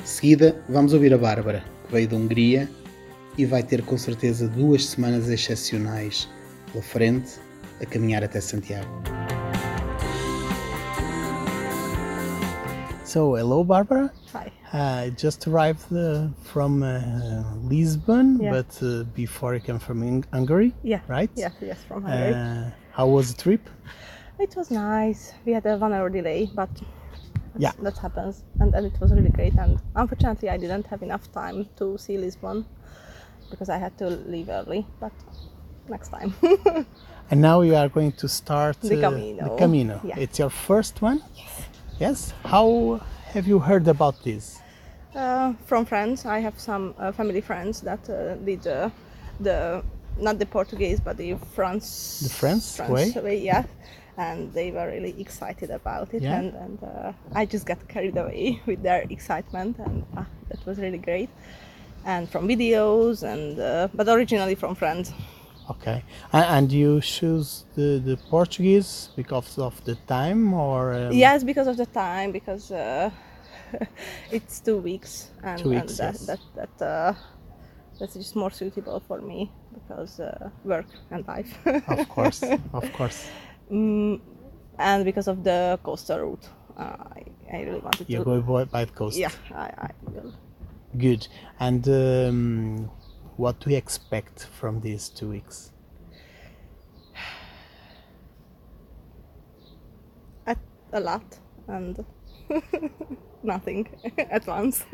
De 0.00 0.06
seguida, 0.06 0.54
vamos 0.68 0.92
ouvir 0.94 1.12
a 1.14 1.18
Bárbara, 1.18 1.64
que 1.86 1.92
veio 1.92 2.08
da 2.08 2.16
Hungria 2.16 2.68
e 3.36 3.44
vai 3.44 3.62
ter 3.62 3.82
com 3.82 3.96
certeza 3.98 4.48
duas 4.48 4.86
semanas 4.86 5.28
excepcionais 5.28 6.28
pela 6.72 6.82
frente 6.82 7.38
a 7.80 7.86
caminhar 7.86 8.24
até 8.24 8.40
Santiago. 8.40 9.02
So, 13.06 13.36
hello, 13.36 13.62
Barbara. 13.62 14.10
Hi. 14.32 14.50
I 14.72 15.10
just 15.16 15.46
arrived 15.46 15.92
uh, 15.94 16.26
from 16.42 16.82
uh, 16.82 17.00
Lisbon, 17.62 18.40
Yeah. 18.40 18.50
but 18.50 18.82
uh, 18.82 19.04
before 19.14 19.54
I 19.54 19.60
came 19.60 19.78
from 19.78 20.02
Hung- 20.02 20.24
Hungary, 20.32 20.72
Yeah. 20.82 21.00
right? 21.06 21.30
Yes, 21.36 21.54
yes, 21.60 21.78
from 21.86 22.02
Hungary. 22.02 22.34
Uh, 22.34 22.70
how 22.90 23.06
was 23.06 23.32
the 23.32 23.42
trip? 23.42 23.70
it 24.40 24.54
was 24.56 24.70
nice. 24.70 25.32
We 25.44 25.52
had 25.52 25.64
a 25.66 25.76
one 25.78 25.92
hour 25.92 26.10
delay, 26.10 26.50
but 26.54 26.68
Yeah. 27.58 27.72
that 27.82 27.96
happens. 27.98 28.42
And, 28.60 28.74
and 28.74 28.84
it 28.86 29.00
was 29.00 29.12
really 29.12 29.30
great. 29.30 29.54
And 29.54 29.78
unfortunately, 29.94 30.48
I 30.50 30.56
didn't 30.58 30.86
have 30.88 31.02
enough 31.02 31.30
time 31.32 31.68
to 31.76 31.96
see 31.98 32.18
Lisbon 32.18 32.66
because 33.50 33.68
I 33.68 33.78
had 33.78 33.96
to 33.98 34.06
leave 34.10 34.48
early. 34.48 34.84
But 35.00 35.12
next 35.88 36.08
time. 36.08 36.34
And 37.30 37.40
now 37.40 37.62
you 37.62 37.74
are 37.74 37.88
going 37.88 38.12
to 38.22 38.28
start 38.28 38.80
The 38.80 38.98
uh, 39.04 39.10
Camino. 39.10 39.48
The 39.48 39.56
Camino. 39.56 40.00
Yeah. 40.04 40.18
It's 40.18 40.38
your 40.38 40.50
first 40.50 41.02
one. 41.02 41.20
Yes. 41.34 41.65
Yes. 41.98 42.32
How 42.44 43.00
have 43.32 43.46
you 43.46 43.58
heard 43.58 43.88
about 43.88 44.22
this? 44.22 44.60
uh, 45.14 45.54
from 45.66 45.84
friends, 45.86 46.26
I 46.26 46.40
have 46.40 46.58
some 46.60 46.94
uh, 46.98 47.12
family 47.12 47.40
friends 47.40 47.80
that 47.82 48.08
uh, 48.10 48.34
did 48.36 48.66
uh, 48.66 48.90
the 49.40 49.82
not 50.18 50.38
the 50.38 50.46
Portuguese 50.46 51.00
but 51.00 51.16
the 51.16 51.34
France 51.54 52.20
The 52.22 52.28
France 52.30 53.14
way? 53.16 53.36
yeah, 53.38 53.64
and 54.16 54.52
they 54.52 54.70
were 54.70 54.88
really 54.88 55.14
excited 55.20 55.70
about 55.70 56.14
it, 56.14 56.22
Yeah? 56.22 56.38
and 56.38 56.54
and 56.54 56.78
uh, 56.82 57.12
I 57.34 57.46
just 57.46 57.66
got 57.66 57.78
carried 57.88 58.16
away 58.16 58.60
with 58.66 58.82
their 58.82 59.02
excitement, 59.10 59.78
and 59.78 60.04
ah, 60.16 60.26
that 60.48 60.64
was 60.66 60.78
really 60.78 60.98
great. 60.98 61.30
And 62.04 62.28
from 62.28 62.46
videos, 62.48 63.22
and 63.22 63.58
uh, 63.58 63.88
but 63.94 64.08
originally 64.08 64.54
from 64.54 64.74
friends. 64.74 65.12
Okay. 65.70 66.04
And, 66.32 66.44
and 66.44 66.72
you 66.72 67.00
choose 67.00 67.64
the, 67.74 68.00
the 68.04 68.16
Portuguese 68.30 69.10
because 69.16 69.58
of 69.58 69.82
the 69.84 69.96
time, 70.06 70.54
or 70.54 70.94
um, 70.94 71.12
Yes, 71.12 71.42
because 71.44 71.66
of 71.66 71.76
the 71.76 71.86
time, 71.86 72.32
because 72.32 72.70
uh, 72.70 73.10
it's 74.30 74.60
two 74.60 74.78
weeks, 74.78 75.30
and, 75.42 75.58
Two 75.60 75.70
weeks, 75.70 75.98
and 75.98 76.14
that 76.14 76.14
yes. 76.14 76.26
that, 76.26 76.40
that 76.78 76.86
uh, 76.86 77.14
that's 77.98 78.14
just 78.14 78.36
more 78.36 78.50
suitable 78.50 79.00
for 79.08 79.20
me 79.20 79.50
because 79.74 80.20
uh, 80.20 80.50
work 80.64 80.86
and 81.10 81.26
life, 81.26 81.58
Of 81.88 82.08
course, 82.08 82.42
of 82.72 82.92
course. 82.92 83.26
mm, 83.70 84.20
and 84.78 85.04
because 85.04 85.28
of 85.28 85.42
the 85.44 85.78
coastal 85.82 86.20
route. 86.20 86.48
Uh, 86.76 86.82
I, 87.16 87.24
I 87.56 87.62
really 87.62 87.78
wanted 87.80 88.06
You 88.10 88.18
to. 88.18 88.24
go 88.24 88.40
by, 88.42 88.64
by 88.64 88.84
the 88.84 88.92
coast. 88.92 89.16
Yeah, 89.16 89.30
I, 89.54 89.70
I 89.78 89.90
will. 90.12 90.30
Good. 90.98 91.26
And 91.58 91.88
um, 91.88 92.90
what 93.36 93.60
do 93.60 93.70
expect 93.76 94.46
from 94.58 94.80
these 94.80 95.08
two 95.08 95.28
weeks? 95.28 95.72
A 100.92 101.00
lot 101.00 101.38
and 101.68 102.04
nothing 103.42 103.88
at 104.30 104.46
once. 104.46 104.84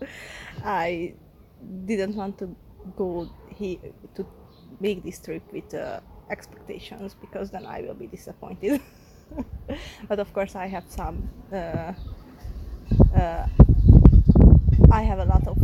I 0.64 1.14
didn't 1.84 2.14
want 2.14 2.38
to 2.38 2.54
go 2.96 3.28
here 3.48 3.78
to 4.14 4.26
make 4.78 5.02
this 5.02 5.18
trip 5.18 5.42
with 5.52 5.74
uh, 5.74 6.00
expectations 6.30 7.14
because 7.20 7.50
then 7.50 7.66
I 7.66 7.82
will 7.82 7.94
be 7.94 8.06
disappointed. 8.06 8.80
but 10.08 10.20
of 10.20 10.32
course, 10.32 10.54
I 10.54 10.66
have 10.66 10.84
some. 10.88 11.28
Uh, 11.52 11.92
uh, 13.16 13.46
I 14.92 15.02
have 15.02 15.18
a 15.18 15.24
lot 15.24 15.46
of 15.46 15.58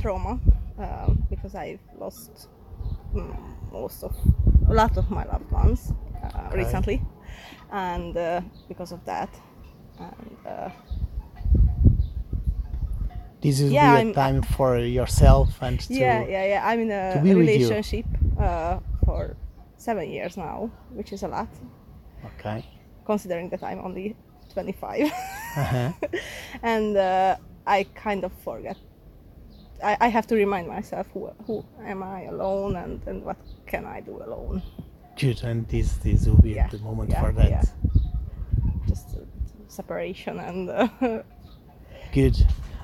trauma 0.00 0.40
um, 0.78 1.22
because 1.30 1.54
I've 1.54 1.80
lost 1.98 2.48
mm, 3.14 3.34
most 3.72 4.02
of 4.04 4.14
a 4.68 4.72
lot 4.74 4.96
of 4.96 5.10
my 5.10 5.24
loved 5.24 5.50
ones 5.50 5.92
uh, 6.22 6.48
Okay. 6.48 6.56
recently, 6.58 7.02
and 7.72 8.16
uh, 8.16 8.40
because 8.68 8.92
of 8.92 9.04
that, 9.04 9.30
and 9.98 10.36
uh, 10.46 10.70
This 13.40 13.60
is 13.60 13.70
Yeah, 13.72 13.94
a 13.94 13.96
I'm- 13.98 14.12
time 14.14 14.42
for 14.42 14.78
yourself 14.78 15.62
and 15.62 15.78
to 15.80 15.94
yeah, 15.94 16.24
yeah, 16.26 16.44
yeah. 16.44 16.66
I'm 16.66 16.80
in 16.80 16.90
a 16.90 17.20
be 17.22 17.34
with 17.34 17.46
you. 17.48 17.68
relationship 17.68 18.04
uh, 18.40 18.80
for 19.04 19.36
seven 19.76 20.10
years 20.10 20.36
now, 20.36 20.70
which 20.96 21.12
is 21.12 21.22
a 21.22 21.28
lot, 21.28 21.48
Okay. 22.24 22.64
considering 23.04 23.48
that 23.50 23.62
I'm 23.62 23.78
only 23.84 24.16
25. 24.52 25.02
Uh-huh. 25.56 25.92
and 26.62 26.96
uh, 26.96 27.36
I 27.66 27.84
kind 27.94 28.24
of 28.24 28.32
forget. 28.44 28.76
I, 29.82 29.96
I 30.00 30.08
have 30.08 30.26
to 30.28 30.34
remind 30.34 30.66
myself 30.68 31.06
who, 31.14 31.30
who 31.46 31.64
am 31.84 32.02
I 32.02 32.22
alone 32.24 32.76
and, 32.76 33.00
and 33.06 33.24
what 33.24 33.36
can 33.66 33.84
I 33.84 34.00
do 34.00 34.22
alone. 34.22 34.62
Good. 35.16 35.42
And 35.44 35.66
this 35.68 35.92
this 36.04 36.26
will 36.26 36.40
be 36.42 36.50
Yeah, 36.54 36.68
the 36.68 36.78
moment 36.78 37.10
yeah, 37.10 37.20
for 37.22 37.32
that. 37.32 37.50
yeah. 37.50 37.62
Just 38.88 39.08
uh, 39.16 39.20
separation 39.68 40.38
and 40.40 40.70
uh, 40.70 40.88
Good. 42.12 42.36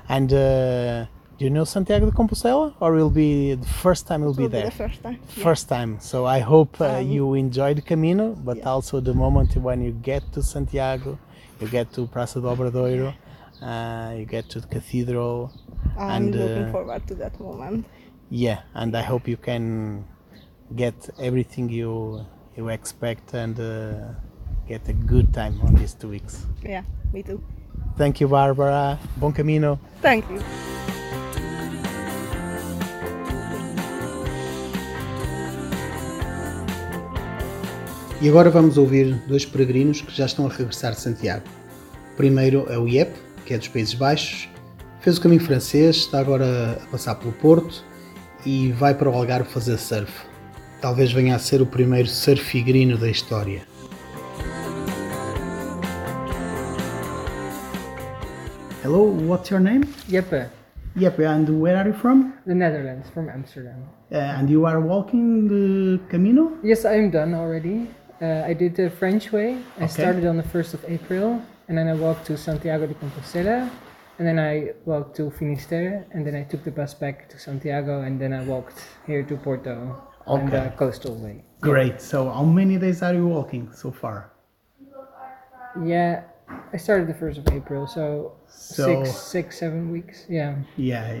And 0.07 0.31
uh, 0.33 1.05
Do 1.37 1.43
you 1.43 1.49
know 1.51 1.65
Santiago 1.65 2.05
de 2.05 2.11
Compostela, 2.13 2.73
or 2.79 2.93
will 2.93 3.09
be 3.09 3.55
the 3.55 3.67
first 3.67 4.07
time 4.07 4.21
you'll 4.23 4.33
be 4.33 4.43
will 4.43 4.49
be 4.49 4.57
there? 4.57 4.65
the 4.65 4.71
first 4.71 5.01
time. 5.03 5.19
First 5.27 5.67
time. 5.69 5.99
So 5.99 6.25
I 6.25 6.39
hope 6.39 6.79
uh, 6.79 6.99
Um, 6.99 7.07
you 7.11 7.33
enjoy 7.35 7.73
the 7.73 7.81
Camino, 7.81 8.35
but 8.35 8.57
also 8.65 9.01
the 9.01 9.13
moment 9.13 9.55
when 9.57 9.81
you 9.81 9.91
get 9.91 10.23
to 10.33 10.41
Santiago, 10.41 11.17
you 11.59 11.67
get 11.67 11.91
to 11.93 12.07
Praça 12.07 12.39
do 12.41 12.47
Obradoiro, 12.47 13.13
uh, 13.61 14.13
you 14.17 14.25
get 14.25 14.49
to 14.49 14.59
the 14.59 14.67
cathedral, 14.67 15.51
I'm 15.97 16.09
and 16.23 16.35
looking 16.35 16.63
uh, 16.65 16.71
forward 16.71 17.07
to 17.07 17.15
that 17.15 17.39
moment. 17.39 17.85
yeah, 18.29 18.59
and 18.73 18.95
I 18.95 19.01
hope 19.01 19.27
you 19.27 19.37
can 19.37 20.05
get 20.75 21.09
everything 21.19 21.69
you 21.69 22.25
you 22.57 22.69
expect 22.69 23.33
and 23.33 23.59
uh, 23.59 24.13
get 24.67 24.87
a 24.89 24.93
good 24.93 25.33
time 25.33 25.59
on 25.61 25.75
these 25.75 25.93
two 25.93 26.09
weeks. 26.09 26.45
Yeah, 26.63 26.83
me 27.13 27.21
too. 27.23 27.41
Thank 27.97 28.19
you, 28.21 28.27
Barbara. 28.27 28.97
Bon 29.17 29.31
Camino. 29.31 29.79
Thank 30.01 30.29
you. 30.29 30.41
E 38.21 38.29
agora 38.29 38.49
vamos 38.49 38.77
ouvir 38.77 39.13
dois 39.27 39.45
peregrinos 39.45 40.01
que 40.01 40.11
já 40.11 40.25
estão 40.25 40.45
a 40.45 40.49
regressar 40.49 40.93
de 40.93 41.01
Santiago. 41.01 41.45
O 42.13 42.15
primeiro 42.15 42.65
é 42.71 42.77
o 42.77 42.87
Iep, 42.87 43.13
que 43.45 43.53
é 43.53 43.57
dos 43.57 43.67
Países 43.67 43.93
Baixos, 43.93 44.49
fez 44.99 45.17
o 45.17 45.21
caminho 45.21 45.41
francês, 45.41 45.97
está 45.97 46.19
agora 46.19 46.79
a 46.83 46.85
passar 46.87 47.15
pelo 47.15 47.31
Porto 47.33 47.83
e 48.45 48.71
vai 48.73 48.93
para 48.93 49.09
o 49.09 49.13
Algarve 49.13 49.49
fazer 49.49 49.77
surf. 49.77 50.11
Talvez 50.81 51.11
venha 51.11 51.35
a 51.35 51.39
ser 51.39 51.61
o 51.61 51.65
primeiro 51.65 52.07
surfigrino 52.07 52.97
da 52.97 53.09
história. 53.09 53.61
Hello, 58.83 59.01
what's 59.03 59.49
your 59.49 59.59
name? 59.59 59.83
Jeppe, 60.07 60.45
Iep, 60.95 61.19
and 61.19 61.49
where 61.59 61.75
are 61.77 61.87
you 61.87 61.93
from? 61.93 62.33
the 62.45 62.53
Netherlands, 62.53 63.09
from 63.09 63.29
Amsterdam. 63.29 63.83
Uh, 64.11 64.17
and 64.37 64.49
you 64.49 64.65
are 64.65 64.79
walking 64.79 65.47
the 65.47 65.99
Camino? 66.09 66.51
Yes, 66.63 66.85
I'm 66.85 67.09
done 67.09 67.33
already. 67.33 67.89
Uh, 68.21 68.43
I 68.45 68.53
did 68.53 68.75
the 68.75 68.89
French 68.91 69.31
way. 69.31 69.57
I 69.79 69.85
Okay. 69.85 69.87
started 69.87 70.25
on 70.25 70.37
the 70.37 70.43
1st 70.43 70.73
of 70.75 70.85
April, 70.87 71.41
and 71.67 71.77
then 71.77 71.87
I 71.87 71.93
walked 71.93 72.25
to 72.27 72.37
Santiago 72.37 72.87
de 72.87 72.93
Compostela, 72.93 73.69
and 74.17 74.27
then 74.27 74.39
I 74.39 74.73
walked 74.85 75.15
to 75.17 75.29
Finisterre, 75.31 76.05
and 76.11 76.25
then 76.25 76.35
I 76.35 76.43
took 76.43 76.63
the 76.63 76.71
bus 76.71 76.93
back 76.93 77.27
to 77.29 77.39
Santiago, 77.39 78.01
and 78.01 78.19
then 78.19 78.33
I 78.33 78.43
walked 78.43 78.79
here 79.05 79.23
to 79.23 79.35
Porto 79.37 80.01
on 80.27 80.49
the 80.49 80.71
coastal 80.77 81.15
way. 81.15 81.43
Great. 81.61 82.01
So, 82.01 82.29
how 82.29 82.43
many 82.43 82.77
days 82.77 83.01
are 83.01 83.13
you 83.13 83.27
walking 83.27 83.71
so 83.73 83.91
far? 83.91 84.31
Yeah, 85.83 86.23
I 86.73 86.77
started 86.77 87.07
the 87.07 87.13
1st 87.13 87.37
of 87.39 87.47
April, 87.53 87.87
so, 87.87 88.33
So- 88.47 89.03
six, 89.03 89.17
six, 89.17 89.59
seven 89.59 89.91
weeks. 89.91 90.25
Yeah. 90.29 90.55
Yeah, 90.77 91.11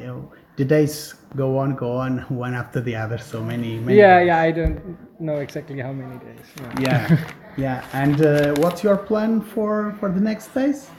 days 0.63 1.15
go 1.35 1.57
on, 1.57 1.75
go 1.75 1.97
on, 1.97 2.19
one 2.29 2.53
after 2.53 2.79
the 2.79 2.95
other. 2.95 3.17
So 3.17 3.43
many, 3.43 3.79
many. 3.79 3.97
Yeah, 3.97 4.19
days. 4.19 4.27
yeah, 4.27 4.39
I 4.39 4.51
don't 4.51 5.19
know 5.19 5.37
exactly 5.37 5.79
how 5.79 5.91
many 5.91 6.17
days. 6.19 6.45
yeah. 6.79 6.79
yeah, 6.79 7.31
yeah. 7.57 7.85
And 7.93 8.21
uh, 8.21 8.53
what's 8.59 8.83
your 8.83 8.97
plan 8.97 9.41
for 9.41 9.95
for 9.99 10.09
the 10.09 10.21
next 10.21 10.53
days? 10.53 10.89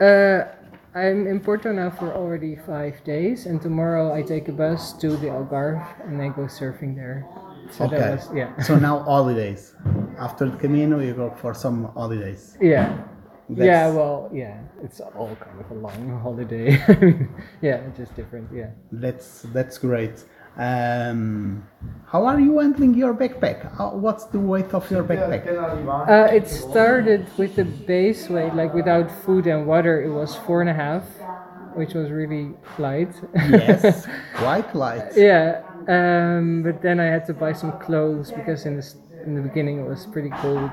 Uh, 0.00 0.46
I'm 0.94 1.26
in 1.26 1.40
Porto 1.40 1.72
now 1.72 1.90
for 1.90 2.12
already 2.14 2.56
five 2.56 3.02
days, 3.04 3.46
and 3.46 3.60
tomorrow 3.60 4.14
I 4.14 4.22
take 4.22 4.48
a 4.48 4.52
bus 4.52 4.92
to 4.94 5.16
the 5.16 5.28
Algarve 5.28 5.84
and 6.06 6.22
I 6.22 6.28
go 6.28 6.42
surfing 6.42 6.94
there. 6.94 7.26
So 7.70 7.84
okay. 7.86 7.98
that 7.98 8.10
was 8.12 8.28
yeah, 8.34 8.60
so 8.62 8.76
now 8.76 8.98
holidays. 9.14 9.74
After 10.18 10.48
the 10.48 10.56
Camino, 10.56 11.00
you 11.00 11.14
go 11.14 11.30
for 11.30 11.54
some 11.54 11.90
holidays. 11.94 12.56
yeah, 12.60 13.02
That's- 13.48 13.66
yeah. 13.66 13.90
Well, 13.92 14.30
yeah, 14.32 14.58
it's 14.82 15.00
all 15.00 15.36
kind 15.40 15.60
of 15.60 15.70
a 15.70 15.74
long 15.74 16.18
holiday. 16.22 16.70
yeah, 17.62 17.80
just 17.96 18.14
different. 18.16 18.48
Yeah. 18.52 18.70
That's 18.92 19.42
that's 19.52 19.78
great. 19.78 20.24
Um, 20.56 21.66
how 22.06 22.26
are 22.26 22.38
you 22.38 22.60
handling 22.60 22.94
your 22.94 23.12
backpack? 23.12 23.76
How, 23.76 23.90
what's 23.96 24.24
the 24.26 24.38
weight 24.38 24.72
of 24.72 24.88
your 24.90 25.02
backpack? 25.02 25.44
Uh, 26.08 26.32
it 26.32 26.46
started 26.46 27.26
with 27.36 27.56
the 27.56 27.64
base 27.64 28.28
weight, 28.28 28.54
like 28.54 28.72
without 28.72 29.10
food 29.24 29.48
and 29.48 29.66
water, 29.66 30.00
it 30.02 30.10
was 30.12 30.36
four 30.36 30.60
and 30.60 30.70
a 30.70 30.74
half, 30.74 31.02
which 31.74 31.94
was 31.94 32.10
really 32.12 32.54
light. 32.78 33.12
yes, 33.34 34.06
quite 34.34 34.72
light. 34.76 35.10
Yeah, 35.16 35.62
um, 35.88 36.62
but 36.62 36.80
then 36.82 37.00
I 37.00 37.06
had 37.06 37.26
to 37.26 37.34
buy 37.34 37.52
some 37.52 37.72
clothes 37.80 38.30
because 38.30 38.64
in 38.64 38.76
the 38.76 38.86
in 39.26 39.34
the 39.34 39.42
beginning 39.42 39.80
it 39.80 39.88
was 39.88 40.06
pretty 40.06 40.30
cold, 40.38 40.70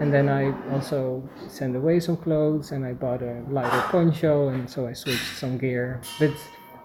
and 0.00 0.12
then 0.12 0.28
I 0.28 0.52
also 0.72 1.26
sent 1.48 1.76
away 1.76 2.00
some 2.00 2.16
clothes 2.16 2.72
and 2.72 2.84
I 2.84 2.92
bought 2.92 3.22
a 3.22 3.42
lighter 3.48 3.82
poncho 3.88 4.48
and 4.48 4.68
so 4.68 4.86
I 4.86 4.92
switched 4.92 5.36
some 5.38 5.58
gear. 5.58 6.00
But 6.18 6.32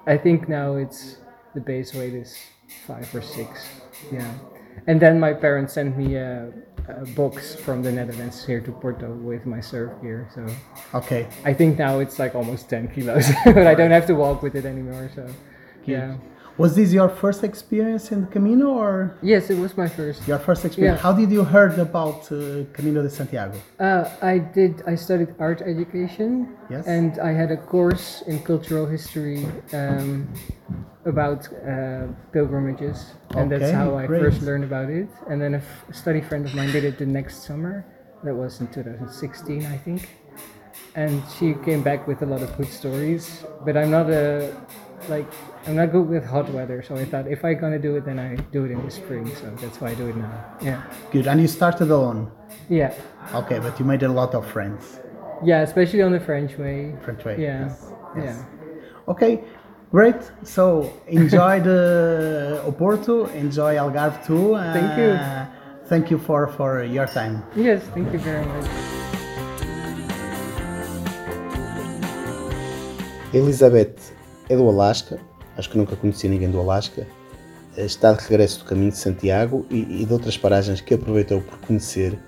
I 0.08 0.17
think 0.17 0.47
now 0.50 0.76
it's 0.76 1.17
the 1.54 1.62
base 1.62 1.93
weight 1.93 2.13
is 2.13 2.38
five 2.88 3.13
or 3.13 3.21
six. 3.21 3.67
Yeah, 4.12 4.32
and 4.88 5.00
then 5.00 5.19
my 5.19 5.34
parents 5.34 5.74
sent 5.74 5.97
me 5.97 6.15
a, 6.15 6.52
a 6.88 7.06
box 7.15 7.54
from 7.56 7.84
the 7.84 7.91
Netherlands 7.91 8.45
here 8.45 8.62
to 8.62 8.71
Porto 8.71 9.12
with 9.13 9.45
my 9.45 9.60
surf 9.60 9.91
gear. 10.02 10.30
So 10.34 10.47
Okay. 10.93 11.28
I 11.45 11.54
think 11.54 11.78
now 11.78 12.00
it's 12.00 12.17
like 12.19 12.34
almost 12.36 12.69
ten 12.69 12.88
kilos, 12.88 13.30
but 13.45 13.67
I 13.67 13.76
don't 13.76 13.91
have 13.91 14.06
to 14.08 14.15
walk 14.15 14.41
with 14.41 14.56
it 14.56 14.65
anymore. 14.65 15.10
So 15.13 15.28
yeah. 15.86 16.15
Was 16.58 16.76
this 16.76 16.92
your 16.94 17.10
first 17.10 17.44
experience 17.44 18.12
in 18.12 18.22
the 18.22 18.28
Camino, 18.28 18.68
or 18.70 19.18
Yes, 19.22 19.50
it 19.50 19.58
was 19.58 19.76
my 19.78 19.88
first. 19.88 20.28
your 20.28 20.38
first 20.40 20.66
experience? 20.66 20.98
Yeah. 20.98 21.02
How 21.04 21.14
did 21.14 21.32
you 21.32 21.44
heard 21.44 21.80
about 21.80 22.32
uh, 22.32 22.66
Camino 22.74 23.02
de 23.02 23.10
Santiago? 23.10 23.58
Uh, 23.80 24.04
I 24.22 24.38
did. 24.38 24.84
I 24.86 24.96
studied 24.96 25.30
art 25.40 25.62
education, 25.62 26.50
Yes. 26.70 26.86
and 26.88 27.20
I 27.20 27.32
had 27.32 27.52
a 27.52 27.58
course 27.58 28.22
in 28.28 28.40
cultural 28.44 28.86
history 28.86 29.46
um, 29.74 30.28
about 31.06 31.48
uh, 31.54 32.08
pilgrimages, 32.34 32.98
and 33.38 33.52
that's 33.52 33.72
how 33.72 33.96
I 33.98 34.06
great. 34.06 34.22
first 34.22 34.42
learned 34.44 34.66
about 34.66 34.90
it. 34.90 35.08
And 35.30 35.42
then 35.42 35.54
a, 35.56 35.58
f- 35.58 35.86
a 35.90 35.94
study 35.94 36.22
friend 36.22 36.46
of 36.46 36.54
mine 36.54 36.72
did 36.72 36.84
it 36.84 36.98
the 36.98 37.06
next 37.06 37.44
summer. 37.48 37.86
That 38.24 38.36
was 38.36 38.62
in 38.62 38.68
2016, 38.68 39.66
I 39.66 39.78
think. 39.78 40.08
And 40.96 41.24
she 41.40 41.56
came 41.66 41.82
back 41.82 42.08
with 42.08 42.22
a 42.22 42.26
lot 42.26 42.44
of 42.44 42.56
good 42.58 42.68
stories. 42.68 43.44
But 43.66 43.76
I'm 43.78 43.90
not 43.90 44.12
a 44.12 44.54
like 45.10 45.32
I'm 45.67 45.76
not 45.76 45.91
good 45.91 46.08
with 46.10 46.26
hot 46.26 46.50
weather, 46.52 46.82
so 46.82 46.95
I 46.95 47.06
thought 47.06 47.28
if 47.28 47.45
I'm 47.45 47.60
gonna 47.60 47.78
do 47.80 47.95
it, 47.95 48.04
then 48.06 48.17
I 48.19 48.36
do 48.52 48.65
it 48.65 48.71
in 48.71 48.84
the 48.84 48.91
spring. 48.91 49.28
So 49.36 49.45
that's 49.62 49.80
why 49.80 49.89
I 49.91 49.95
do 49.95 50.08
it 50.08 50.15
now. 50.15 50.34
Yeah, 50.62 50.82
Good. 51.12 51.28
And 51.28 51.39
you 51.41 51.47
started 51.47 51.89
alone. 51.91 52.32
yeah. 52.69 52.93
Okay, 53.36 53.60
but 53.60 53.80
you 53.80 53.86
made 53.86 54.02
a 54.04 54.10
lot 54.12 54.34
of 54.34 54.45
friends. 54.47 55.00
Yeah, 55.43 55.62
especially 55.62 56.02
on 56.02 56.12
the 56.12 56.19
French 56.19 56.58
way. 56.58 56.95
French 57.04 57.24
way. 57.26 57.36
Yeah, 57.39 57.69
Yes. 57.69 57.86
yeah. 58.26 58.43
Okay, 59.08 59.43
great. 59.91 60.21
So 60.43 60.91
enjoy 61.08 61.60
the 61.62 62.62
Oporto, 62.69 63.28
enjoy 63.36 63.76
Algarve 63.76 64.26
too. 64.26 64.56
Uh, 64.56 64.74
Thank 64.74 64.97
you. 64.97 65.17
Thank 65.88 66.10
you 66.12 66.17
for, 66.17 66.47
for 66.47 66.84
your 66.84 67.06
time. 67.06 67.43
Yes, 67.56 67.84
thank 67.93 68.12
you 68.13 68.19
very 68.19 68.45
much. 68.45 68.67
Elizabeth 73.34 74.13
é 74.50 74.56
do 74.56 74.67
Alasca, 74.67 75.19
acho 75.58 75.70
que 75.70 75.78
nunca 75.78 75.96
conheci 75.96 76.28
ninguém 76.28 76.50
do 76.50 76.60
Alasca. 76.60 77.08
Está 77.78 78.12
de 78.14 78.22
regresso 78.24 78.60
do 78.60 78.66
caminho 78.66 78.92
de 78.92 78.98
Santiago 78.98 79.66
e, 79.70 80.02
e 80.02 80.06
de 80.06 80.14
outras 80.14 80.38
paragens 80.38 80.82
que 80.82 80.94
aproveitou 80.94 81.42
por 81.42 81.58
conhecer 81.60 82.20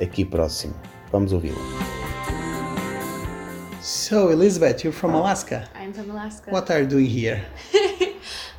aqui 0.00 0.24
próximo. 0.24 0.74
Vamos 1.10 1.32
ouvi-la. 1.32 1.58
So, 3.82 4.30
Elizabeth, 4.30 4.84
you're 4.84 4.92
from 4.92 5.14
Alaska. 5.14 5.68
I'm 5.74 5.92
from 5.92 6.10
Alaska. 6.10 6.52
What 6.52 6.70
are 6.70 6.82
you 6.82 6.88
doing 6.88 7.06
here? 7.06 7.44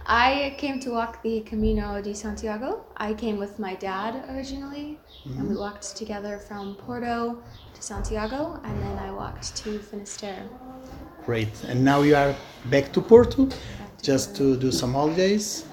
I 0.05 0.53
came 0.57 0.81
to 0.81 0.91
walk 0.91 1.23
the 1.23 1.41
Camino 1.41 2.01
de 2.01 2.13
Santiago. 2.13 2.83
I 2.97 3.13
came 3.13 3.39
with 3.39 3.57
my 3.57 3.75
dad 3.75 4.25
originally, 4.29 4.99
and 5.25 5.47
we 5.47 5.55
walked 5.55 5.95
together 5.95 6.37
from 6.37 6.75
Porto 6.75 7.41
to 7.73 7.81
Santiago, 7.81 8.59
and 8.65 8.81
then 8.81 8.99
I 8.99 9.11
walked 9.11 9.55
to 9.63 9.79
Finisterre. 9.79 10.43
Great. 11.25 11.63
And 11.69 11.85
now 11.85 12.01
you 12.01 12.17
are 12.17 12.35
back 12.65 12.91
to 12.91 13.01
Porto 13.01 13.47
just 14.03 14.35
to 14.35 14.55
do 14.57 14.71
some 14.71 14.93
holidays 14.93 15.63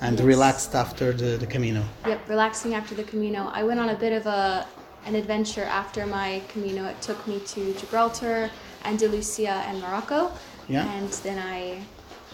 and 0.00 0.18
Yes. 0.18 0.26
relaxed 0.26 0.74
after 0.74 1.12
the, 1.12 1.36
the 1.36 1.46
Camino. 1.46 1.82
Yep, 2.06 2.28
relaxing 2.28 2.74
after 2.74 2.94
the 2.94 3.04
Camino. 3.04 3.50
I 3.52 3.62
went 3.64 3.80
on 3.80 3.88
a 3.90 3.98
bit 4.04 4.12
of 4.12 4.26
a 4.26 4.66
an 5.04 5.16
adventure 5.16 5.64
after 5.64 6.06
my 6.06 6.40
Camino. 6.52 6.82
It 6.86 6.98
took 7.02 7.26
me 7.26 7.40
to 7.54 7.74
Gibraltar, 7.74 8.48
Andalusia, 8.84 9.54
and 9.66 9.80
Morocco. 9.80 10.30
Yeah. 10.68 10.86
And 10.96 11.10
then 11.26 11.38
I 11.40 11.82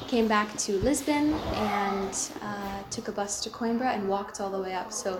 came 0.06 0.28
back 0.28 0.54
to 0.58 0.72
Lisbon 0.88 1.32
and 1.72 2.12
uh, 2.42 2.82
took 2.90 3.08
a 3.08 3.12
bus 3.12 3.40
to 3.44 3.48
Coimbra 3.50 3.94
and 3.96 4.06
walked 4.06 4.38
all 4.42 4.50
the 4.50 4.60
way 4.60 4.74
up. 4.74 4.92
So 4.92 5.10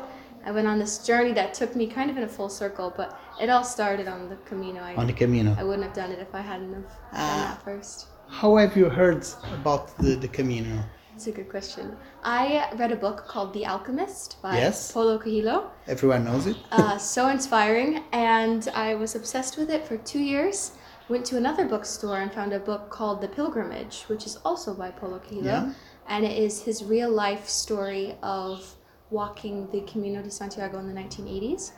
I 0.44 0.50
went 0.50 0.68
on 0.68 0.78
this 0.78 0.98
journey 1.06 1.32
that 1.32 1.54
took 1.54 1.74
me 1.74 1.86
kind 1.86 2.10
of 2.10 2.18
in 2.18 2.22
a 2.24 2.28
full 2.28 2.50
circle, 2.50 2.92
but 2.94 3.18
it 3.40 3.48
all 3.48 3.64
started 3.64 4.08
on 4.08 4.28
the 4.28 4.36
Camino. 4.44 4.82
I, 4.82 4.94
On 4.96 5.06
the 5.06 5.14
Camino. 5.14 5.56
I 5.58 5.64
wouldn't 5.64 5.84
have 5.84 5.94
done 5.94 6.10
it 6.12 6.18
if 6.18 6.34
I 6.34 6.42
hadn't 6.42 6.74
have 6.74 6.84
done 6.84 7.40
that 7.46 7.62
first. 7.64 8.08
How 8.28 8.56
have 8.56 8.76
you 8.76 8.88
heard 8.88 9.26
about 9.52 9.96
the, 9.98 10.14
the 10.14 10.28
Camino? 10.28 10.84
It's 11.14 11.26
a 11.26 11.32
good 11.32 11.48
question. 11.48 11.96
I 12.22 12.70
read 12.76 12.92
a 12.92 12.96
book 12.96 13.26
called 13.26 13.52
The 13.52 13.66
Alchemist 13.66 14.40
by 14.40 14.56
Yes. 14.58 14.92
Paulo 14.92 15.18
Coelho. 15.18 15.70
Everyone 15.88 16.24
knows 16.24 16.46
it. 16.46 16.56
uh, 16.70 16.96
so 16.98 17.28
inspiring, 17.28 18.04
and 18.12 18.68
I 18.74 18.94
was 18.94 19.16
obsessed 19.16 19.56
with 19.58 19.70
it 19.70 19.86
for 19.86 19.96
two 19.96 20.20
years. 20.20 20.72
went 21.08 21.24
to 21.24 21.38
another 21.38 21.64
bookstore 21.64 22.18
and 22.20 22.30
found 22.32 22.52
a 22.52 22.58
book 22.60 22.90
called 22.90 23.22
The 23.22 23.28
Pilgrimage, 23.28 24.02
which 24.08 24.26
is 24.26 24.36
also 24.44 24.74
by 24.74 24.90
Paulo 24.90 25.18
Coelho, 25.18 25.42
Yeah. 25.42 25.72
and 26.06 26.24
it 26.24 26.36
is 26.36 26.62
his 26.62 26.84
real 26.84 27.10
life 27.10 27.48
story 27.48 28.14
of 28.22 28.74
walking 29.10 29.68
the 29.72 29.80
Camino 29.90 30.22
de 30.22 30.30
Santiago 30.30 30.78
in 30.78 30.86
the 30.86 30.92
1980s. 31.00 31.72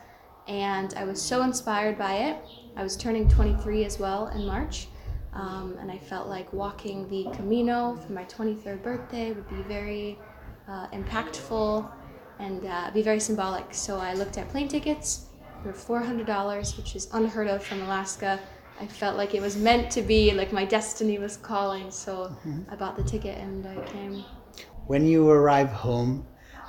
And 0.48 0.92
I 0.96 1.04
was 1.04 1.22
so 1.22 1.42
inspired 1.42 1.96
by 1.96 2.14
it. 2.14 2.36
I 2.76 2.82
was 2.82 2.96
turning 2.96 3.28
23 3.28 3.84
as 3.84 4.00
well 4.00 4.26
in 4.34 4.44
March, 4.44 4.88
um, 5.32 5.76
and 5.80 5.90
I 5.90 5.98
felt 5.98 6.28
like 6.28 6.52
walking 6.52 7.08
the 7.08 7.28
Camino 7.36 7.96
for 7.96 8.12
my 8.12 8.24
23rd 8.24 8.82
birthday 8.82 9.32
would 9.32 9.48
be 9.48 9.62
very 9.62 10.18
uh, 10.68 10.88
impactful 10.88 11.90
and 12.38 12.66
uh, 12.66 12.90
be 12.92 13.02
very 13.02 13.20
symbolic. 13.20 13.72
So 13.72 13.98
I 13.98 14.14
looked 14.14 14.38
at 14.38 14.48
plane 14.48 14.68
tickets 14.68 15.26
for 15.62 15.72
$400, 15.72 16.76
which 16.76 16.96
is 16.96 17.08
unheard 17.12 17.48
of 17.48 17.62
from 17.62 17.82
Alaska. 17.82 18.40
I 18.80 18.86
felt 18.86 19.16
like 19.16 19.34
it 19.34 19.42
was 19.42 19.56
meant 19.56 19.90
to 19.92 20.02
be, 20.02 20.32
like 20.32 20.52
my 20.52 20.64
destiny 20.64 21.18
was 21.18 21.36
calling. 21.36 21.90
So 21.90 22.34
I 22.70 22.76
bought 22.76 22.96
the 22.96 23.04
ticket 23.04 23.36
and 23.38 23.66
I 23.66 23.76
came. 23.84 24.24
When 24.86 25.06
you 25.06 25.28
arrive 25.28 25.68
home, 25.68 26.26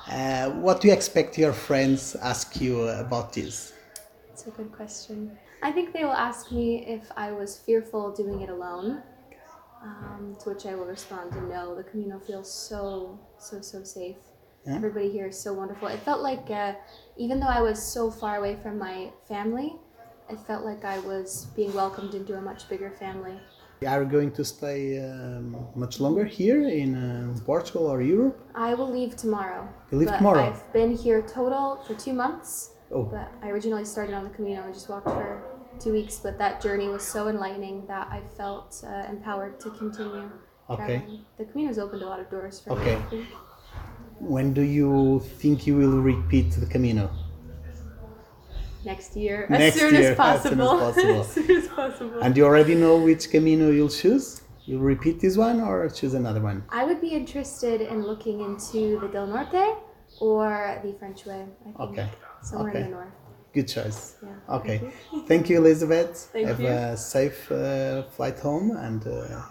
uh, 0.07 0.49
what 0.51 0.81
do 0.81 0.89
you 0.89 0.93
expect 0.93 1.37
your 1.37 1.53
friends 1.53 2.15
ask 2.15 2.59
you 2.59 2.81
about 2.89 3.33
this? 3.33 3.73
It's 4.41 4.47
a 4.47 4.57
good 4.57 4.71
question. 4.71 5.37
I 5.61 5.71
think 5.71 5.93
they 5.93 6.03
will 6.03 6.13
ask 6.13 6.51
me 6.51 6.83
if 6.87 7.11
I 7.15 7.31
was 7.31 7.59
fearful 7.59 8.11
doing 8.11 8.41
it 8.41 8.49
alone. 8.49 9.03
Um, 9.83 10.35
to 10.41 10.49
which 10.49 10.65
I 10.65 10.73
will 10.73 10.85
respond 10.85 11.31
to 11.33 11.41
no. 11.41 11.75
The 11.75 11.83
Camino 11.83 12.17
feels 12.17 12.51
so, 12.51 13.19
so, 13.37 13.61
so 13.61 13.83
safe. 13.83 14.15
Yeah. 14.65 14.77
Everybody 14.77 15.11
here 15.11 15.27
is 15.27 15.39
so 15.39 15.53
wonderful. 15.53 15.89
It 15.89 15.99
felt 15.99 16.21
like, 16.21 16.49
uh, 16.49 16.73
even 17.17 17.39
though 17.39 17.53
I 17.59 17.61
was 17.61 17.79
so 17.79 18.09
far 18.09 18.37
away 18.37 18.55
from 18.55 18.79
my 18.79 19.11
family, 19.27 19.75
it 20.27 20.39
felt 20.47 20.65
like 20.65 20.85
I 20.85 20.97
was 20.99 21.45
being 21.55 21.71
welcomed 21.75 22.15
into 22.15 22.35
a 22.35 22.41
much 22.41 22.67
bigger 22.67 22.89
family. 22.89 23.39
Are 23.85 24.01
you 24.01 24.09
going 24.09 24.31
to 24.31 24.43
stay 24.43 24.99
um, 25.07 25.67
much 25.75 25.99
longer 25.99 26.25
here 26.25 26.67
in 26.67 26.95
uh, 26.95 27.37
Portugal 27.45 27.85
or 27.85 28.01
Europe? 28.01 28.41
I 28.55 28.73
will 28.73 28.91
leave 28.91 29.15
tomorrow. 29.15 29.69
You 29.91 29.99
leave 29.99 30.17
tomorrow? 30.17 30.45
I've 30.49 30.73
been 30.73 30.95
here 30.95 31.21
total 31.21 31.83
for 31.85 31.93
two 31.93 32.13
months. 32.13 32.71
Oh. 32.93 33.03
But 33.03 33.31
I 33.41 33.49
originally 33.49 33.85
started 33.85 34.13
on 34.13 34.23
the 34.23 34.29
Camino 34.31 34.63
and 34.63 34.73
just 34.73 34.89
walked 34.89 35.07
for 35.07 35.43
two 35.79 35.93
weeks. 35.93 36.19
But 36.21 36.37
that 36.37 36.61
journey 36.61 36.87
was 36.89 37.03
so 37.03 37.27
enlightening 37.27 37.85
that 37.87 38.07
I 38.11 38.21
felt 38.37 38.83
uh, 38.85 39.03
empowered 39.09 39.59
to 39.61 39.69
continue. 39.71 40.29
Okay. 40.69 40.97
traveling. 40.99 41.25
The 41.37 41.45
Camino's 41.45 41.77
opened 41.79 42.01
a 42.01 42.05
lot 42.07 42.19
of 42.19 42.29
doors 42.29 42.59
for 42.61 42.71
Okay. 42.73 43.01
me. 43.11 43.25
When 44.19 44.53
do 44.53 44.61
you 44.61 45.19
think 45.39 45.65
you 45.67 45.75
will 45.75 45.99
repeat 46.01 46.51
the 46.51 46.65
Camino? 46.65 47.09
Next 48.85 49.15
year, 49.15 49.47
Next 49.49 49.75
as 49.75 49.81
soon 49.81 49.93
year, 49.95 50.11
as 50.11 50.17
possible. 50.17 50.71
as 50.81 50.95
soon 50.95 51.09
as 51.09 51.17
possible. 51.17 51.21
as 51.21 51.27
soon 51.47 51.57
as 51.57 51.67
possible. 51.67 52.19
And 52.21 52.35
you 52.37 52.45
already 52.45 52.75
know 52.75 52.97
which 52.97 53.29
Camino 53.29 53.69
you'll 53.69 53.89
choose? 53.89 54.41
You'll 54.65 54.81
repeat 54.81 55.19
this 55.19 55.37
one 55.37 55.59
or 55.61 55.87
choose 55.89 56.13
another 56.13 56.39
one? 56.41 56.63
I 56.69 56.85
would 56.85 57.01
be 57.01 57.09
interested 57.09 57.81
in 57.81 58.03
looking 58.03 58.41
into 58.41 58.99
the 58.99 59.07
Del 59.07 59.27
Norte 59.27 59.77
or 60.21 60.79
the 60.83 60.93
French 60.99 61.25
Way. 61.25 61.41
I 61.41 61.63
think 61.63 61.79
Okay. 61.79 62.07
somewhere 62.41 62.69
Okay. 62.71 62.79
in 62.85 62.91
the 62.91 62.95
north. 62.97 63.13
Good 63.53 63.67
choice. 63.67 64.15
Yeah. 64.23 64.55
Okay. 64.57 64.77
Thank 64.77 64.93
you. 65.11 65.25
Thank 65.27 65.49
you, 65.49 65.57
Elizabeth. 65.57 66.29
Thank 66.31 66.47
Have 66.47 66.61
you. 66.61 66.69
a 66.69 66.95
safe 66.95 67.51
uh, 67.51 68.03
flight 68.15 68.39
home 68.39 68.71
and 68.77 69.05
uh, 69.05 69.41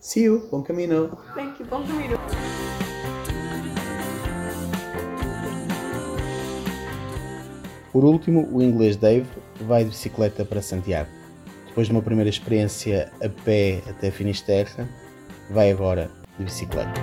see 0.00 0.22
you. 0.22 0.48
Bom 0.50 0.62
camino. 0.62 1.18
Thank 1.34 1.58
you. 1.60 1.66
Bom 1.66 1.84
Camino. 1.86 2.16
Por 7.92 8.04
último, 8.04 8.48
o 8.52 8.60
inglês 8.62 8.96
Dave 8.96 9.26
vai 9.60 9.84
de 9.84 9.90
bicicleta 9.90 10.44
para 10.44 10.60
Santiago. 10.60 11.08
Depois 11.68 11.86
de 11.86 11.92
uma 11.92 12.02
primeira 12.02 12.28
experiência 12.30 13.12
a 13.22 13.28
pé 13.28 13.82
até 13.88 14.10
Finisterra, 14.10 14.88
vai 15.50 15.70
agora 15.70 16.10
de 16.38 16.44
bicicleta. 16.44 17.00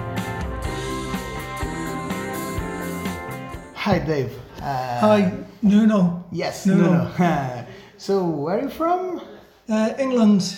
Hi, 3.82 3.98
Dave. 3.98 4.32
Uh, 4.62 5.00
Hi, 5.00 5.34
Nuno. 5.64 6.24
Yes, 6.32 6.68
Nuno. 6.68 6.84
Nuno. 7.18 7.66
so, 7.98 8.24
where 8.26 8.60
are 8.60 8.62
you 8.62 8.70
from? 8.70 9.22
Uh, 9.68 9.90
England, 9.98 10.56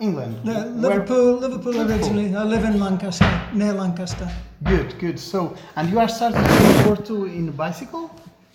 England. 0.00 0.36
Uh, 0.48 0.64
Liverpool, 0.68 1.34
Liverpool 1.36 1.72
Liverpool. 1.72 1.92
originally. 1.92 2.34
I 2.34 2.44
live 2.44 2.64
in 2.64 2.80
Lancaster, 2.80 3.28
near 3.52 3.74
Lancaster. 3.74 4.26
Good, 4.64 4.98
good. 4.98 5.18
So, 5.20 5.54
and 5.76 5.90
you 5.90 5.98
are 6.00 6.08
starting 6.08 6.42
from 6.42 6.84
Porto 6.84 7.24
in 7.26 7.50
bicycle 7.50 8.10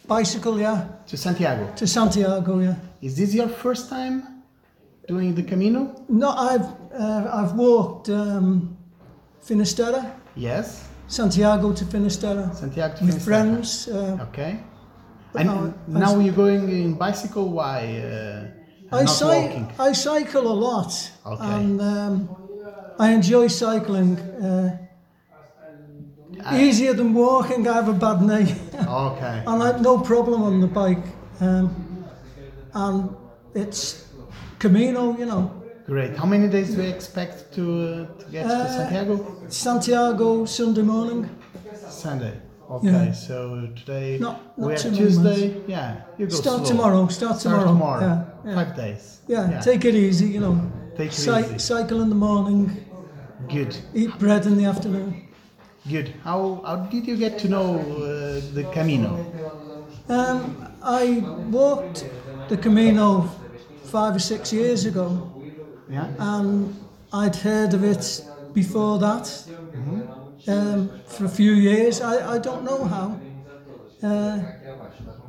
Bicycle, 0.08 0.60
yeah, 0.60 0.88
to 1.06 1.16
Santiago. 1.16 1.72
to 1.76 1.86
Santiago, 1.86 2.60
yeah. 2.60 2.76
Is 3.04 3.18
this 3.18 3.36
your 3.36 3.50
first 3.50 3.88
time 3.88 4.42
doing 5.08 5.36
the 5.36 5.44
Camino? 5.44 5.94
No, 6.10 6.30
I've 6.30 6.66
uh, 6.92 7.30
I've 7.32 7.54
walked 7.54 8.10
um, 8.10 8.76
Finisterre, 9.42 10.12
Yes. 10.36 10.88
Santiago 11.08 11.72
to 11.74 11.86
Finisterre 11.86 12.50
Santiago 12.54 12.96
to 12.98 13.06
with 13.06 13.14
Finisterre. 13.14 13.24
friends. 13.24 13.88
Uh, 13.88 14.28
Okay. 14.30 14.60
And 15.36 15.48
now 15.48 15.74
now 15.88 16.20
you're 16.20 16.34
going 16.36 16.70
in 16.70 16.94
bicycle. 16.98 17.50
Why? 17.52 17.80
Uh, 18.92 18.96
I 19.02 19.06
cy- 19.06 19.68
I 19.78 19.94
cycle 19.94 20.48
a 20.48 20.58
lot, 20.68 20.92
Okay. 21.26 21.54
and 21.56 21.82
um, 21.82 22.30
I 23.00 23.12
enjoy 23.14 23.48
cycling. 23.48 24.18
Uh, 24.18 24.78
easier 26.54 26.94
than 26.94 27.14
walking. 27.14 27.68
I 27.68 27.74
have 27.74 27.90
a 27.90 27.94
bad 27.94 28.22
knee. 28.22 28.56
Okay. 28.88 29.44
and 29.48 29.64
I 29.64 29.68
have 29.68 29.82
no 29.82 30.00
problem 30.00 30.42
on 30.44 30.62
the 30.62 30.68
bike. 30.68 31.04
Um, 31.42 31.70
and 32.74 33.10
it's 33.54 34.08
Camino, 34.60 35.18
you 35.18 35.26
know. 35.26 35.52
Great. 35.88 36.18
How 36.18 36.26
many 36.26 36.48
days 36.50 36.76
do 36.76 36.82
you 36.84 36.90
expect 36.90 37.54
to 37.56 37.64
uh, 37.64 38.20
to 38.20 38.26
get 38.32 38.44
to 38.48 38.54
Uh, 38.54 38.68
Santiago? 38.78 39.16
Santiago 39.48 40.46
Sunday 40.46 40.82
morning. 40.84 41.30
Sunday. 41.90 42.34
Okay. 42.70 42.88
yeah. 42.92 43.12
So 43.14 43.36
today 43.80 44.18
Not- 44.20 44.40
not 44.58 44.68
we 44.68 44.74
have 44.74 44.96
Tuesday. 44.96 45.42
months. 45.54 45.70
Yeah. 45.70 45.96
You 46.18 46.26
go 46.28 46.36
Start 46.36 46.58
slow. 46.60 46.70
tomorrow. 46.72 47.08
Start 47.08 47.40
tomorrow. 47.40 47.68
tomorrow. 47.74 48.02
Yeah, 48.02 48.24
yeah. 48.46 48.56
Five 48.60 48.76
days. 48.76 49.04
Yeah, 49.28 49.62
take 49.62 49.86
it 49.90 49.96
easy, 49.96 50.28
you 50.36 50.42
know. 50.42 50.56
Take 50.98 51.12
it 51.12 51.14
Cy- 51.26 51.40
easy. 51.46 51.58
Cycle 51.60 52.02
in 52.04 52.10
the 52.10 52.20
morning, 52.28 52.62
Good. 53.56 53.72
eat 53.94 54.12
bread 54.20 54.46
in 54.46 54.58
the 54.58 54.66
afternoon. 54.66 55.10
Good. 55.94 56.08
How 56.24 56.40
how 56.68 56.76
did 56.92 57.08
you 57.08 57.16
get 57.16 57.40
to 57.44 57.48
know 57.48 57.68
uh, 57.80 58.42
the 58.58 58.64
Camino? 58.76 59.10
Um, 60.10 60.40
I 60.84 61.24
walked 61.52 62.06
the 62.50 62.58
Camino 62.58 63.30
five 63.94 64.14
or 64.16 64.20
six 64.20 64.52
years 64.52 64.86
ago, 64.86 65.06
Yeah. 65.90 66.08
and 66.20 66.76
I'd 67.14 67.36
heard 67.36 67.74
of 67.74 67.84
it 67.84 68.24
before 68.54 69.00
that 69.00 69.44
um, 70.48 70.90
for 71.06 71.26
a 71.26 71.30
few 71.30 71.54
years. 71.54 72.02
I, 72.02 72.36
I 72.36 72.38
don't 72.40 72.64
know 72.64 72.84
how, 72.84 73.20
uh, 74.04 74.40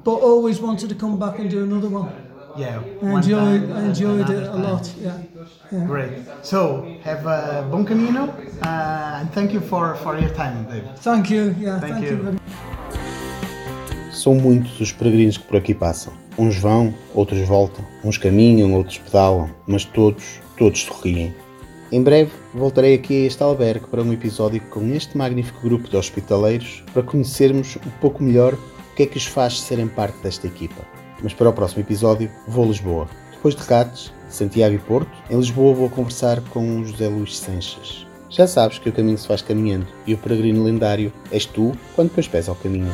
but 0.04 0.14
always 0.14 0.60
wanted 0.60 0.88
to 0.88 0.94
come 0.94 1.18
back 1.18 1.38
and 1.38 1.50
do 1.50 1.62
another 1.62 1.88
one. 1.88 2.10
Yeah. 2.56 2.82
I 3.02 3.14
enjoyed, 3.14 3.70
I 3.70 3.84
enjoyed 3.84 4.30
it 4.30 4.42
a 4.48 4.56
lot. 4.56 4.92
Yeah, 5.00 5.16
yeah. 5.70 5.86
Great. 5.86 6.12
So 6.42 6.98
have 7.04 7.24
a 7.26 7.68
bon 7.70 7.84
camino, 7.84 8.24
uh, 8.62 9.20
and 9.20 9.32
thank 9.32 9.52
you 9.52 9.60
for 9.60 9.94
for 9.96 10.18
your 10.18 10.30
time, 10.34 10.64
Dave. 10.64 10.84
Thank 10.96 11.30
you. 11.30 11.54
Yeah, 11.58 11.78
Thank 11.78 11.94
thank, 11.94 12.04
you. 12.04 12.16
you. 12.16 12.22
very 12.22 12.38
São 14.12 14.34
muitos 14.34 14.80
os 14.80 14.90
peregrinos 14.90 15.36
que 15.38 15.44
por 15.44 15.58
aqui 15.58 15.74
passam. 15.74 16.12
Uns 16.38 16.56
vão, 16.56 16.94
outros 17.14 17.40
voltam, 17.40 17.84
uns 18.04 18.16
caminham, 18.16 18.72
outros 18.74 18.98
pedalam, 18.98 19.50
mas 19.66 19.84
todos, 19.84 20.40
todos 20.56 20.82
sorriem. 20.82 21.34
Em 21.90 22.00
breve 22.00 22.30
voltarei 22.54 22.94
aqui 22.94 23.24
a 23.24 23.26
este 23.26 23.42
albergue 23.42 23.86
para 23.86 24.02
um 24.02 24.12
episódio 24.12 24.60
com 24.70 24.86
este 24.94 25.18
magnífico 25.18 25.60
grupo 25.62 25.88
de 25.88 25.96
hospitaleiros 25.96 26.84
para 26.92 27.02
conhecermos 27.02 27.76
um 27.84 27.90
pouco 28.00 28.22
melhor 28.22 28.54
o 28.54 28.94
que 28.94 29.02
é 29.02 29.06
que 29.06 29.16
os 29.16 29.26
faz 29.26 29.60
serem 29.60 29.88
parte 29.88 30.22
desta 30.22 30.46
equipa. 30.46 30.86
Mas 31.20 31.34
para 31.34 31.48
o 31.48 31.52
próximo 31.52 31.82
episódio 31.82 32.30
vou 32.46 32.66
a 32.66 32.68
Lisboa. 32.68 33.08
Depois 33.32 33.56
de 33.56 33.62
Rates, 33.62 34.12
Santiago 34.28 34.76
e 34.76 34.78
Porto, 34.78 35.10
em 35.28 35.36
Lisboa 35.36 35.74
vou 35.74 35.90
conversar 35.90 36.40
com 36.50 36.84
José 36.84 37.08
Luís 37.08 37.36
Sanches. 37.36 38.06
Já 38.30 38.46
sabes 38.46 38.78
que 38.78 38.90
o 38.90 38.92
caminho 38.92 39.18
se 39.18 39.26
faz 39.26 39.42
caminhando 39.42 39.88
e 40.06 40.14
o 40.14 40.18
peregrino 40.18 40.62
lendário 40.62 41.12
és 41.32 41.46
tu 41.46 41.72
quando 41.96 42.10
pões 42.10 42.28
pés 42.28 42.48
ao 42.48 42.54
caminho. 42.54 42.92